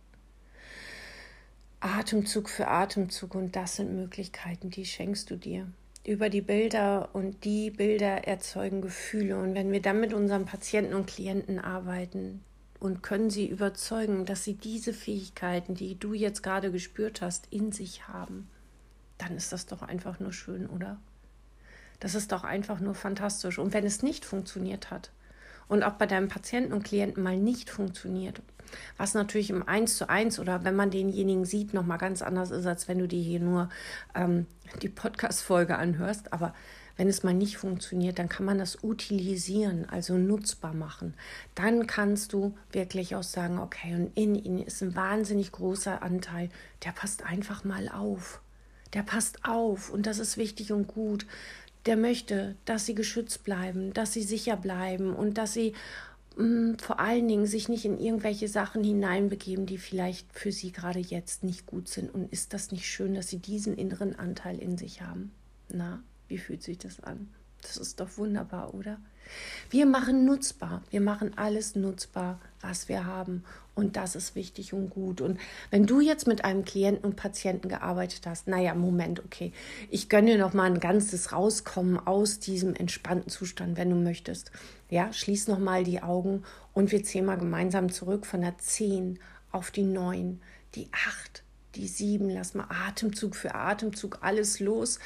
Atemzug 1.81 2.49
für 2.49 2.67
Atemzug 2.67 3.35
und 3.35 3.55
das 3.55 3.75
sind 3.77 3.95
Möglichkeiten, 3.95 4.69
die 4.69 4.85
schenkst 4.85 5.29
du 5.29 5.35
dir. 5.35 5.67
über 6.05 6.29
die 6.29 6.41
Bilder 6.41 7.09
und 7.13 7.43
die 7.43 7.71
Bilder 7.71 8.27
erzeugen 8.27 8.81
Gefühle. 8.81 9.37
Und 9.37 9.53
wenn 9.53 9.71
wir 9.71 9.81
dann 9.81 9.99
mit 9.99 10.13
unseren 10.13 10.45
Patienten 10.45 10.93
und 10.93 11.07
Klienten 11.07 11.59
arbeiten 11.59 12.43
und 12.79 13.03
können 13.03 13.29
sie 13.29 13.47
überzeugen, 13.47 14.25
dass 14.25 14.43
sie 14.43 14.55
diese 14.55 14.93
Fähigkeiten, 14.93 15.75
die 15.75 15.99
du 15.99 16.13
jetzt 16.13 16.43
gerade 16.43 16.71
gespürt 16.71 17.21
hast, 17.21 17.47
in 17.51 17.71
sich 17.71 18.07
haben, 18.07 18.49
dann 19.17 19.35
ist 19.35 19.51
das 19.51 19.65
doch 19.65 19.81
einfach 19.81 20.19
nur 20.19 20.31
schön, 20.31 20.67
oder? 20.67 20.97
Das 21.99 22.15
ist 22.15 22.31
doch 22.31 22.45
einfach 22.45 22.79
nur 22.79 22.95
fantastisch. 22.95 23.59
Und 23.59 23.73
wenn 23.73 23.85
es 23.85 24.01
nicht 24.01 24.23
funktioniert 24.23 24.89
hat 24.89 25.11
und 25.67 25.83
auch 25.83 25.93
bei 25.93 26.05
deinem 26.05 26.29
Patienten 26.29 26.71
und 26.71 26.83
Klienten 26.83 27.21
mal 27.21 27.37
nicht 27.37 27.69
funktioniert, 27.69 28.41
was 28.97 29.13
natürlich 29.13 29.49
im 29.49 29.67
Eins 29.67 29.97
zu 29.97 30.09
eins 30.09 30.39
oder 30.39 30.63
wenn 30.63 30.75
man 30.75 30.91
denjenigen 30.91 31.43
sieht, 31.43 31.73
nochmal 31.73 31.97
ganz 31.97 32.21
anders 32.21 32.51
ist, 32.51 32.65
als 32.65 32.87
wenn 32.87 32.99
du 32.99 33.07
dir 33.07 33.21
hier 33.21 33.39
nur 33.39 33.69
ähm, 34.15 34.45
die 34.81 34.89
Podcast-Folge 34.89 35.77
anhörst. 35.77 36.31
Aber 36.31 36.53
wenn 36.99 37.07
es 37.07 37.23
mal 37.23 37.33
nicht 37.33 37.55
funktioniert, 37.55 38.19
dann 38.19 38.27
kann 38.27 38.45
man 38.45 38.57
das 38.57 38.83
utilisieren, 38.83 39.85
also 39.89 40.17
nutzbar 40.17 40.73
machen. 40.73 41.13
Dann 41.55 41.87
kannst 41.87 42.33
du 42.33 42.57
wirklich 42.73 43.15
auch 43.15 43.23
sagen, 43.23 43.57
okay, 43.57 43.95
und 43.95 44.11
in 44.17 44.35
ihnen 44.35 44.61
ist 44.61 44.83
ein 44.83 44.95
wahnsinnig 44.95 45.53
großer 45.53 46.03
Anteil, 46.03 46.49
der 46.83 46.91
passt 46.91 47.23
einfach 47.23 47.63
mal 47.63 47.87
auf. 47.87 48.41
Der 48.93 49.03
passt 49.03 49.45
auf 49.45 49.89
und 49.89 50.07
das 50.07 50.19
ist 50.19 50.35
wichtig 50.35 50.73
und 50.73 50.89
gut. 50.89 51.25
Der 51.85 51.95
möchte, 51.95 52.57
dass 52.65 52.85
sie 52.85 52.95
geschützt 52.95 53.45
bleiben, 53.45 53.93
dass 53.93 54.11
sie 54.11 54.23
sicher 54.23 54.57
bleiben 54.57 55.15
und 55.15 55.37
dass 55.37 55.53
sie 55.53 55.75
mh, 56.35 56.79
vor 56.81 56.99
allen 56.99 57.29
Dingen 57.29 57.45
sich 57.45 57.69
nicht 57.69 57.85
in 57.85 57.97
irgendwelche 57.97 58.49
Sachen 58.49 58.83
hineinbegeben, 58.83 59.65
die 59.65 59.77
vielleicht 59.77 60.37
für 60.37 60.51
sie 60.51 60.73
gerade 60.73 60.99
jetzt 60.99 61.45
nicht 61.45 61.65
gut 61.65 61.87
sind. 61.87 62.13
Und 62.13 62.29
ist 62.33 62.53
das 62.53 62.73
nicht 62.73 62.87
schön, 62.87 63.13
dass 63.13 63.29
sie 63.29 63.39
diesen 63.39 63.77
inneren 63.77 64.19
Anteil 64.19 64.59
in 64.59 64.77
sich 64.77 65.01
haben? 65.01 65.31
Na, 65.69 66.03
wie 66.29 66.37
fühlt 66.37 66.63
sich 66.63 66.77
das 66.77 67.01
an? 67.01 67.29
Das 67.61 67.77
ist 67.77 67.99
doch 67.99 68.17
wunderbar, 68.17 68.73
oder? 68.73 68.97
Wir 69.69 69.85
machen 69.85 70.25
nutzbar, 70.25 70.81
wir 70.89 71.01
machen 71.01 71.37
alles 71.37 71.75
nutzbar, 71.75 72.39
was 72.61 72.89
wir 72.89 73.05
haben. 73.05 73.43
Und 73.75 73.95
das 73.95 74.15
ist 74.15 74.35
wichtig 74.35 74.73
und 74.73 74.89
gut. 74.89 75.21
Und 75.21 75.39
wenn 75.69 75.85
du 75.85 76.01
jetzt 76.01 76.27
mit 76.27 76.43
einem 76.43 76.65
Klienten 76.65 77.05
und 77.05 77.15
Patienten 77.15 77.69
gearbeitet 77.69 78.25
hast, 78.25 78.47
naja, 78.47 78.73
Moment, 78.73 79.23
okay, 79.23 79.53
ich 79.89 80.09
gönne 80.09 80.31
dir 80.31 80.37
noch 80.37 80.53
mal 80.53 80.65
ein 80.65 80.79
ganzes 80.79 81.31
Rauskommen 81.31 81.97
aus 81.97 82.39
diesem 82.39 82.75
entspannten 82.75 83.29
Zustand, 83.29 83.77
wenn 83.77 83.89
du 83.89 83.95
möchtest. 83.95 84.51
Ja, 84.89 85.13
schließ 85.13 85.47
noch 85.47 85.59
mal 85.59 85.83
die 85.83 86.01
Augen 86.01 86.43
und 86.73 86.91
wir 86.91 87.03
zählen 87.03 87.25
mal 87.25 87.37
gemeinsam 87.37 87.91
zurück 87.91 88.25
von 88.25 88.41
der 88.41 88.57
10 88.57 89.19
auf 89.51 89.71
die 89.71 89.83
9, 89.83 90.41
die 90.75 90.89
8, 90.91 91.43
die 91.75 91.87
7. 91.87 92.29
Lass 92.29 92.55
mal 92.55 92.67
Atemzug 92.69 93.35
für 93.35 93.55
Atemzug 93.55 94.19
alles 94.21 94.59
los, 94.59 94.99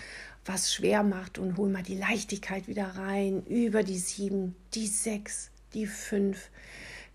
was 0.46 0.74
schwer 0.74 1.04
macht 1.04 1.40
und 1.40 1.58
hol 1.58 1.70
mal 1.70 1.84
die 1.84 1.98
Leichtigkeit 1.98 2.68
wieder 2.68 2.96
rein 2.98 3.44
über 3.46 3.84
die 3.84 3.98
7, 3.98 4.56
die 4.74 4.88
6, 4.88 5.52
die 5.74 5.88
5, 5.88 6.50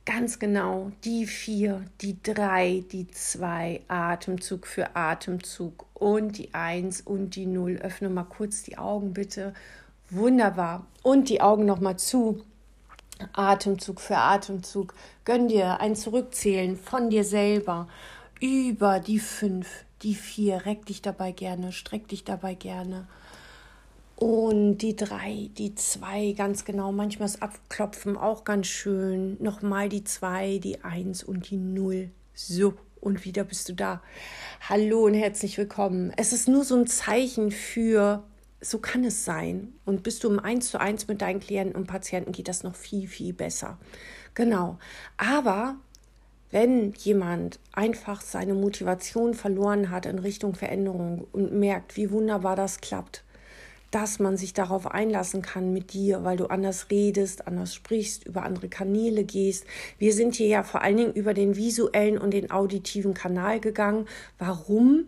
ganz 0.09 0.39
genau 0.39 0.91
die 1.05 1.27
vier, 1.27 1.85
die 2.01 2.17
drei, 2.23 2.83
die 2.91 3.09
zwei, 3.09 3.83
Atemzug 3.89 4.67
für 4.67 4.97
Atemzug 4.97 5.85
und 5.93 6.39
die 6.39 6.55
eins 6.55 7.03
und 7.03 7.37
die 7.37 7.45
null. 7.45 7.77
Öffne 7.83 8.09
mal 8.09 8.25
kurz 8.25 8.63
die 8.63 8.79
Augen 8.79 9.13
bitte. 9.13 9.53
Wunderbar. 10.09 10.87
Und 11.03 11.29
die 11.29 11.43
Augen 11.43 11.67
noch 11.67 11.81
mal 11.81 11.99
zu. 11.99 12.43
Atemzug 13.35 14.01
für 14.01 14.17
Atemzug. 14.17 14.95
Gönn 15.27 15.47
dir 15.47 15.79
ein 15.83 15.95
Zurückzählen 15.95 16.79
von 16.79 17.11
dir 17.11 17.25
selber 17.25 17.87
über 18.41 19.01
die 19.01 19.19
fünf, 19.19 19.85
die 20.03 20.15
vier. 20.15 20.67
Reck 20.67 20.87
dich 20.87 21.03
dabei 21.03 21.33
gerne, 21.33 21.73
streck 21.73 22.09
dich 22.09 22.25
dabei 22.25 22.55
gerne. 22.55 23.07
Und 24.17 24.79
die 24.79 24.97
drei, 24.97 25.49
die 25.57 25.77
zwei, 25.77 26.33
ganz 26.33 26.65
genau. 26.65 26.91
Manchmal 26.91 27.29
das 27.29 27.41
Abklopfen 27.41 28.17
auch 28.17 28.45
ganz 28.45 28.67
schön. 28.67 29.37
Nochmal 29.41 29.89
die 29.89 30.03
zwei, 30.03 30.59
die 30.59 30.83
eins 30.83 31.23
und 31.23 31.51
die 31.51 31.57
null. 31.57 32.11
So, 32.35 32.75
und 33.01 33.25
wieder 33.25 33.45
bist 33.45 33.69
du 33.69 33.75
da. 33.75 34.03
Hallo 34.69 35.05
und 35.05 35.15
herzlich 35.15 35.57
willkommen. 35.57 36.13
Es 36.17 36.33
ist 36.33 36.49
nur 36.49 36.65
so 36.65 36.77
ein 36.77 36.89
Zeichen 36.89 37.53
für, 37.53 38.25
so 38.61 38.79
kann 38.79 39.05
es 39.05 39.25
sein. 39.25 39.73
Und 39.85 40.03
bist 40.03 40.25
du 40.25 40.31
im 40.31 40.41
Eins 40.41 40.71
zu 40.71 40.81
eins 40.81 41.07
mit 41.07 41.23
deinen 41.23 41.39
Klienten 41.39 41.77
und 41.77 41.87
Patienten, 41.87 42.33
geht 42.33 42.49
das 42.49 42.65
noch 42.65 42.75
viel, 42.75 43.07
viel 43.07 43.33
besser. 43.33 43.79
Genau. 44.35 44.79
Aber 45.17 45.77
wenn 46.51 46.93
jemand 46.93 47.59
einfach 47.73 48.21
seine 48.21 48.55
Motivation 48.55 49.35
verloren 49.35 49.91
hat 49.91 50.07
in 50.07 50.19
Richtung 50.19 50.55
Veränderung 50.55 51.27
und 51.33 51.53
merkt, 51.53 51.97
wie 51.97 52.11
wunderbar 52.11 52.57
das 52.57 52.81
klappt, 52.81 53.25
dass 53.91 54.19
man 54.19 54.37
sich 54.37 54.55
darauf 54.55 54.87
einlassen 54.91 55.43
kann 55.43 55.73
mit 55.73 55.93
dir, 55.93 56.25
weil 56.25 56.37
du 56.37 56.47
anders 56.47 56.91
redest, 56.91 57.47
anders 57.47 57.75
sprichst, 57.75 58.27
über 58.27 58.43
andere 58.43 58.69
Kanäle 58.69 59.25
gehst. 59.25 59.65
Wir 59.99 60.13
sind 60.13 60.35
hier 60.35 60.49
ja 60.49 60.63
vor 60.63 60.83
allen 60.83 60.97
Dingen 60.97 61.13
über 61.13 61.35
den 61.35 61.57
visuellen 61.57 62.19
und 62.19 62.33
den 62.33 62.51
auditiven 62.51 63.15
Kanal 63.15 63.61
gegangen. 63.61 64.07
Warum? 64.39 65.07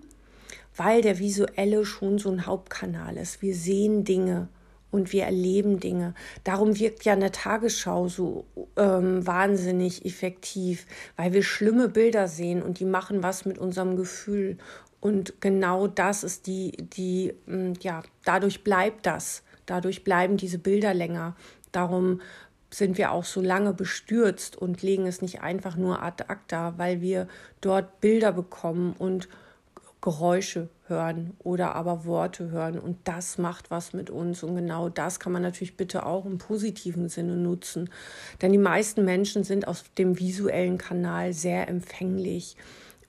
Weil 0.76 1.03
der 1.03 1.18
visuelle 1.18 1.85
schon 1.85 2.18
so 2.18 2.31
ein 2.31 2.46
Hauptkanal 2.46 3.16
ist. 3.16 3.42
Wir 3.42 3.55
sehen 3.55 4.05
Dinge 4.05 4.48
und 4.90 5.12
wir 5.12 5.24
erleben 5.24 5.81
Dinge. 5.81 6.14
Darum 6.44 6.79
wirkt 6.79 7.05
ja 7.05 7.12
eine 7.12 7.31
Tagesschau 7.31 8.09
so 8.09 8.44
ähm, 8.76 9.26
wahnsinnig 9.26 10.05
effektiv, 10.05 10.87
weil 11.16 11.33
wir 11.33 11.42
schlimme 11.42 11.88
Bilder 11.88 12.29
sehen 12.29 12.62
und 12.62 12.81
die 12.81 12.85
machen 12.85 13.22
was 13.22 13.44
mit 13.44 13.59
unserem 13.59 13.96
Gefühl 13.96 14.59
und 15.00 15.40
genau 15.40 15.87
das 15.87 16.22
ist 16.24 16.46
die, 16.46 16.72
die, 16.72 17.35
mm, 17.46 17.72
ja, 17.81 18.03
dadurch 18.24 18.62
bleibt 18.62 19.07
das. 19.07 19.42
Dadurch 19.66 20.05
bleiben 20.05 20.37
diese 20.37 20.59
Bilder 20.59 20.94
länger. 20.94 21.35
Darum 21.72 22.20
sind 22.70 22.98
wir 22.98 23.11
auch 23.12 23.24
so 23.24 23.40
lange 23.40 23.72
bestürzt 23.72 24.57
und 24.57 24.83
legen 24.83 25.07
es 25.07 25.22
nicht 25.22 25.40
einfach 25.40 25.76
nur 25.76 26.03
ad 26.03 26.24
acta, 26.29 26.74
weil 26.76 27.00
wir 27.00 27.26
dort 27.61 28.00
Bilder 28.00 28.33
bekommen 28.33 28.94
und 28.96 29.29
Geräusche 30.00 30.68
hören 30.86 31.34
oder 31.38 31.74
aber 31.74 32.04
Worte 32.04 32.50
hören. 32.50 32.78
Und 32.78 32.96
das 33.04 33.38
macht 33.38 33.70
was 33.70 33.92
mit 33.92 34.10
uns. 34.10 34.42
Und 34.42 34.56
genau 34.56 34.88
das 34.88 35.20
kann 35.20 35.32
man 35.32 35.42
natürlich 35.42 35.76
bitte 35.76 36.06
auch 36.06 36.24
im 36.24 36.38
positiven 36.38 37.08
Sinne 37.08 37.36
nutzen. 37.36 37.90
Denn 38.40 38.52
die 38.52 38.58
meisten 38.58 39.04
Menschen 39.04 39.44
sind 39.44 39.68
auf 39.68 39.84
dem 39.98 40.18
visuellen 40.18 40.78
Kanal 40.78 41.32
sehr 41.32 41.68
empfänglich. 41.68 42.56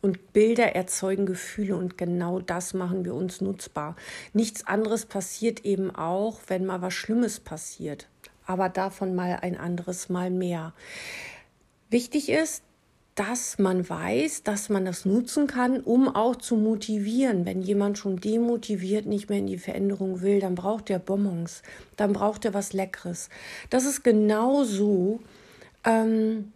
Und 0.01 0.34
Bilder 0.34 0.75
erzeugen 0.75 1.27
Gefühle 1.27 1.75
und 1.75 1.97
genau 1.97 2.39
das 2.39 2.73
machen 2.73 3.06
wir 3.06 3.13
uns 3.13 3.39
nutzbar. 3.39 3.95
Nichts 4.34 4.65
anderes 4.65 5.06
passiert 5.06 5.63
eben 5.63 5.95
auch, 5.95 6.39
wenn 6.47 6.65
mal 6.65 6.82
was 6.82 6.93
Schlimmes 6.93 7.39
passiert. 7.39 8.08
Aber 8.47 8.67
davon 8.67 9.13
mal 9.13 9.38
ein 9.41 9.56
anderes 9.56 10.10
Mal 10.10 10.32
mehr. 10.32 10.73
Wichtig 11.91 12.30
ist, 12.30 12.63
dass 13.15 13.60
man 13.60 13.88
weiß, 13.88 14.43
dass 14.43 14.69
man 14.69 14.86
das 14.86 15.06
nutzen 15.06 15.47
kann, 15.47 15.82
um 15.82 16.08
auch 16.08 16.38
zu 16.38 16.56
motivieren. 16.56 17.45
Wenn 17.45 17.62
jemand 17.62 17.97
schon 17.97 18.17
demotiviert 18.19 19.06
nicht 19.06 19.30
mehr 19.30 19.39
in 19.39 19.47
die 19.47 19.58
Veränderung 19.58 20.21
will, 20.21 20.39
dann 20.39 20.56
braucht 20.56 20.89
er 20.89 21.00
Bonbons, 21.00 21.62
dann 21.97 22.13
braucht 22.13 22.45
er 22.45 22.54
was 22.54 22.74
Leckeres. 22.74 23.30
Das 23.69 23.86
ist 23.86 24.04
genauso, 24.04 25.19
ähm, 25.84 26.54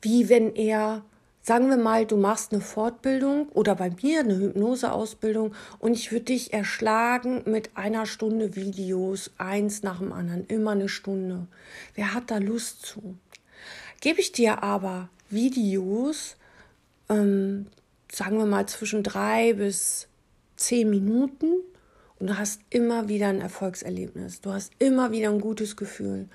wie 0.00 0.28
wenn 0.28 0.54
er 0.54 1.02
Sagen 1.46 1.70
wir 1.70 1.76
mal, 1.76 2.06
du 2.06 2.16
machst 2.16 2.52
eine 2.52 2.60
Fortbildung 2.60 3.48
oder 3.50 3.76
bei 3.76 3.92
mir 4.02 4.18
eine 4.18 4.36
Hypnoseausbildung 4.36 5.54
und 5.78 5.92
ich 5.92 6.10
würde 6.10 6.24
dich 6.24 6.52
erschlagen 6.52 7.42
mit 7.46 7.70
einer 7.76 8.04
Stunde 8.04 8.56
Videos, 8.56 9.30
eins 9.38 9.84
nach 9.84 10.00
dem 10.00 10.12
anderen, 10.12 10.44
immer 10.48 10.72
eine 10.72 10.88
Stunde. 10.88 11.46
Wer 11.94 12.14
hat 12.14 12.32
da 12.32 12.38
Lust 12.38 12.84
zu? 12.84 13.14
Gebe 14.00 14.18
ich 14.18 14.32
dir 14.32 14.64
aber 14.64 15.08
Videos, 15.30 16.36
ähm, 17.08 17.66
sagen 18.10 18.38
wir 18.38 18.46
mal 18.46 18.66
zwischen 18.66 19.02
drei 19.02 19.52
bis 19.52 20.08
zehn 20.56 20.90
Minuten 20.90 21.52
und 22.18 22.28
du 22.28 22.38
hast 22.38 22.60
immer 22.70 23.08
wieder 23.08 23.28
ein 23.28 23.40
Erfolgserlebnis. 23.40 24.40
Du 24.40 24.52
hast 24.52 24.72
immer 24.78 25.12
wieder 25.12 25.28
ein 25.30 25.40
gutes 25.40 25.76
Gefühl 25.76 26.28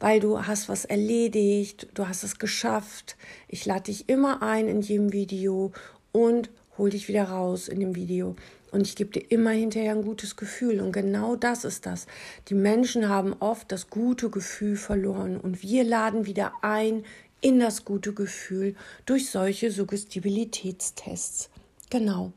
weil 0.00 0.20
du 0.20 0.46
hast 0.46 0.68
was 0.68 0.84
erledigt, 0.84 1.88
du 1.94 2.08
hast 2.08 2.22
es 2.22 2.38
geschafft. 2.38 3.16
Ich 3.48 3.66
lade 3.66 3.84
dich 3.84 4.08
immer 4.08 4.42
ein 4.42 4.68
in 4.68 4.80
jedem 4.80 5.12
Video 5.12 5.72
und 6.12 6.50
hol 6.76 6.90
dich 6.90 7.08
wieder 7.08 7.24
raus 7.24 7.68
in 7.68 7.80
dem 7.80 7.96
Video. 7.96 8.36
Und 8.70 8.86
ich 8.86 8.96
gebe 8.96 9.10
dir 9.10 9.30
immer 9.30 9.50
hinterher 9.50 9.92
ein 9.92 10.04
gutes 10.04 10.36
Gefühl. 10.36 10.80
Und 10.80 10.92
genau 10.92 11.36
das 11.36 11.64
ist 11.64 11.86
das. 11.86 12.06
Die 12.48 12.54
Menschen 12.54 13.08
haben 13.08 13.34
oft 13.40 13.72
das 13.72 13.88
gute 13.88 14.28
Gefühl 14.28 14.76
verloren. 14.76 15.38
Und 15.38 15.62
wir 15.62 15.84
laden 15.84 16.26
wieder 16.26 16.52
ein 16.60 17.04
in 17.40 17.60
das 17.60 17.84
gute 17.84 18.12
Gefühl 18.12 18.74
durch 19.06 19.30
solche 19.30 19.70
Suggestibilitätstests. 19.70 21.50
Genau. 21.90 22.32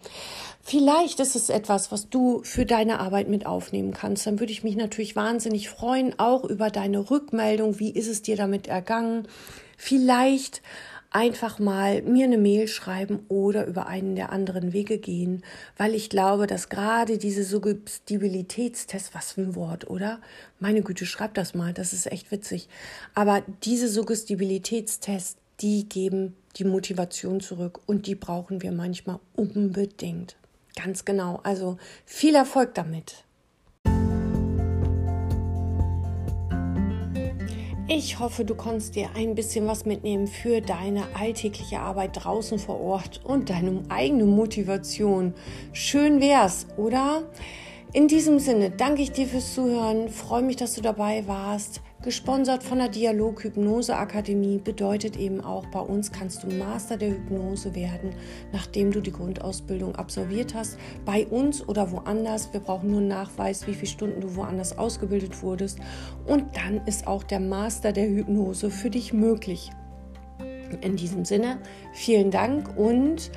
Vielleicht 0.64 1.20
ist 1.20 1.36
es 1.36 1.50
etwas, 1.50 1.92
was 1.92 2.10
du 2.10 2.42
für 2.44 2.66
deine 2.66 3.00
Arbeit 3.00 3.28
mit 3.28 3.46
aufnehmen 3.46 3.94
kannst. 3.94 4.26
Dann 4.26 4.40
würde 4.40 4.54
ich 4.54 4.64
mich 4.64 4.78
natürlich 4.78 5.16
wahnsinnig 5.16 5.70
freuen, 5.70 6.18
auch 6.20 6.46
über 6.46 6.70
deine 6.70 7.10
Rückmeldung. 7.10 7.80
Wie 7.80 7.92
ist 7.92 8.08
es 8.08 8.22
dir 8.22 8.38
damit 8.38 8.68
ergangen? 8.68 9.28
Vielleicht 9.76 10.62
einfach 11.12 11.60
mal 11.60 12.02
mir 12.02 12.24
eine 12.24 12.38
Mail 12.38 12.68
schreiben 12.68 13.26
oder 13.28 13.68
über 13.68 13.88
einen 13.88 14.16
der 14.16 14.32
anderen 14.32 14.74
Wege 14.74 14.98
gehen, 14.98 15.44
weil 15.78 15.94
ich 15.94 16.10
glaube, 16.10 16.48
dass 16.48 16.70
gerade 16.70 17.18
diese 17.18 17.44
Suggestibilitätstests, 17.44 19.14
was 19.14 19.34
für 19.34 19.42
ein 19.42 19.56
Wort, 19.56 19.90
oder? 19.90 20.22
Meine 20.60 20.82
Güte, 20.82 21.06
schreib 21.06 21.34
das 21.34 21.54
mal, 21.54 21.74
das 21.74 21.92
ist 21.92 22.10
echt 22.10 22.32
witzig. 22.32 22.70
Aber 23.14 23.44
diese 23.64 23.90
Suggestibilitätstests, 23.90 25.36
die 25.60 25.88
geben 25.88 26.36
die 26.56 26.64
Motivation 26.64 27.42
zurück 27.42 27.82
und 27.86 28.08
die 28.08 28.16
brauchen 28.16 28.62
wir 28.62 28.72
manchmal 28.72 29.20
unbedingt. 29.36 30.38
Ganz 30.76 31.06
genau. 31.06 31.42
Also 31.44 31.78
viel 32.06 32.36
Erfolg 32.36 32.74
damit. 32.74 33.26
Ich 37.94 38.20
hoffe, 38.20 38.46
du 38.46 38.56
konntest 38.56 38.96
dir 38.96 39.10
ein 39.18 39.36
bisschen 39.36 39.68
was 39.68 39.84
mitnehmen 39.84 40.26
für 40.26 40.62
deine 40.62 41.04
alltägliche 41.14 41.82
Arbeit 41.82 42.24
draußen 42.24 42.58
vor 42.58 42.80
Ort 42.80 43.20
und 43.26 43.50
deine 43.50 43.84
eigene 43.90 44.24
Motivation. 44.24 45.34
Schön 45.74 46.22
wär's, 46.22 46.68
oder? 46.78 47.24
In 47.92 48.08
diesem 48.08 48.40
Sinne 48.40 48.72
danke 48.72 49.02
ich 49.02 49.12
dir 49.12 49.28
fürs 49.28 49.54
Zuhören, 49.54 50.08
freue 50.08 50.42
mich, 50.42 50.56
dass 50.56 50.76
du 50.76 50.82
dabei 50.82 51.28
warst. 51.28 51.82
Gesponsert 52.04 52.64
von 52.64 52.80
der 52.80 52.90
Dialog 52.90 53.44
Hypnose 53.44 53.96
Akademie 53.96 54.58
bedeutet 54.58 55.18
eben 55.18 55.40
auch, 55.40 55.68
bei 55.68 55.82
uns 55.82 56.12
kannst 56.12 56.42
du 56.42 56.48
Master 56.48 56.98
der 56.98 57.12
Hypnose 57.12 57.76
werden, 57.76 58.16
nachdem 58.52 58.92
du 58.92 59.02
die 59.02 59.12
Grundausbildung 59.12 59.96
absolviert 59.96 60.56
hast. 60.56 60.80
Bei 61.06 61.28
uns 61.28 61.68
oder 61.70 61.92
woanders. 61.92 62.52
Wir 62.54 62.60
brauchen 62.60 62.90
nur 62.90 63.02
einen 63.02 63.08
Nachweis, 63.08 63.68
wie 63.68 63.76
viele 63.76 63.92
Stunden 63.92 64.20
du 64.20 64.36
woanders 64.36 64.80
ausgebildet 64.80 65.44
wurdest. 65.44 65.78
Und 66.26 66.58
dann 66.58 66.82
ist 66.88 67.06
auch 67.06 67.22
der 67.22 67.40
Master 67.40 67.92
der 67.92 68.08
Hypnose 68.08 68.72
für 68.72 68.90
dich 68.90 69.14
möglich. 69.14 69.70
In 70.82 70.96
diesem 70.96 71.24
Sinne, 71.24 71.60
vielen 71.94 72.32
Dank 72.32 72.80
und 72.80 73.30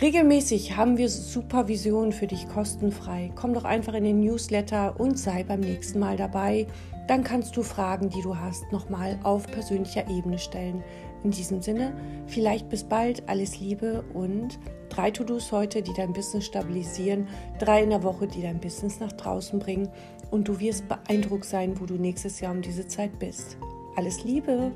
Regelmäßig 0.00 0.78
haben 0.78 0.96
wir 0.96 1.10
Supervision 1.10 2.12
für 2.12 2.26
dich 2.26 2.48
kostenfrei. 2.48 3.32
Komm 3.34 3.52
doch 3.52 3.64
einfach 3.64 3.92
in 3.92 4.04
den 4.04 4.20
Newsletter 4.20 4.98
und 4.98 5.18
sei 5.18 5.44
beim 5.44 5.60
nächsten 5.60 5.98
Mal 5.98 6.16
dabei. 6.16 6.66
Dann 7.10 7.24
kannst 7.24 7.56
du 7.56 7.64
Fragen, 7.64 8.08
die 8.08 8.22
du 8.22 8.36
hast, 8.36 8.70
nochmal 8.70 9.18
auf 9.24 9.44
persönlicher 9.48 10.08
Ebene 10.08 10.38
stellen. 10.38 10.84
In 11.24 11.32
diesem 11.32 11.60
Sinne, 11.60 11.92
vielleicht 12.28 12.68
bis 12.68 12.84
bald, 12.84 13.28
alles 13.28 13.58
Liebe 13.58 14.04
und 14.14 14.60
drei 14.90 15.10
To-Dos 15.10 15.50
heute, 15.50 15.82
die 15.82 15.92
dein 15.92 16.12
Business 16.12 16.46
stabilisieren, 16.46 17.26
drei 17.58 17.82
in 17.82 17.90
der 17.90 18.04
Woche, 18.04 18.28
die 18.28 18.42
dein 18.42 18.60
Business 18.60 19.00
nach 19.00 19.10
draußen 19.10 19.58
bringen 19.58 19.88
und 20.30 20.46
du 20.46 20.60
wirst 20.60 20.86
beeindruckt 20.86 21.46
sein, 21.46 21.80
wo 21.80 21.84
du 21.84 21.94
nächstes 21.94 22.38
Jahr 22.38 22.52
um 22.52 22.62
diese 22.62 22.86
Zeit 22.86 23.18
bist. 23.18 23.58
Alles 23.96 24.22
Liebe! 24.22 24.70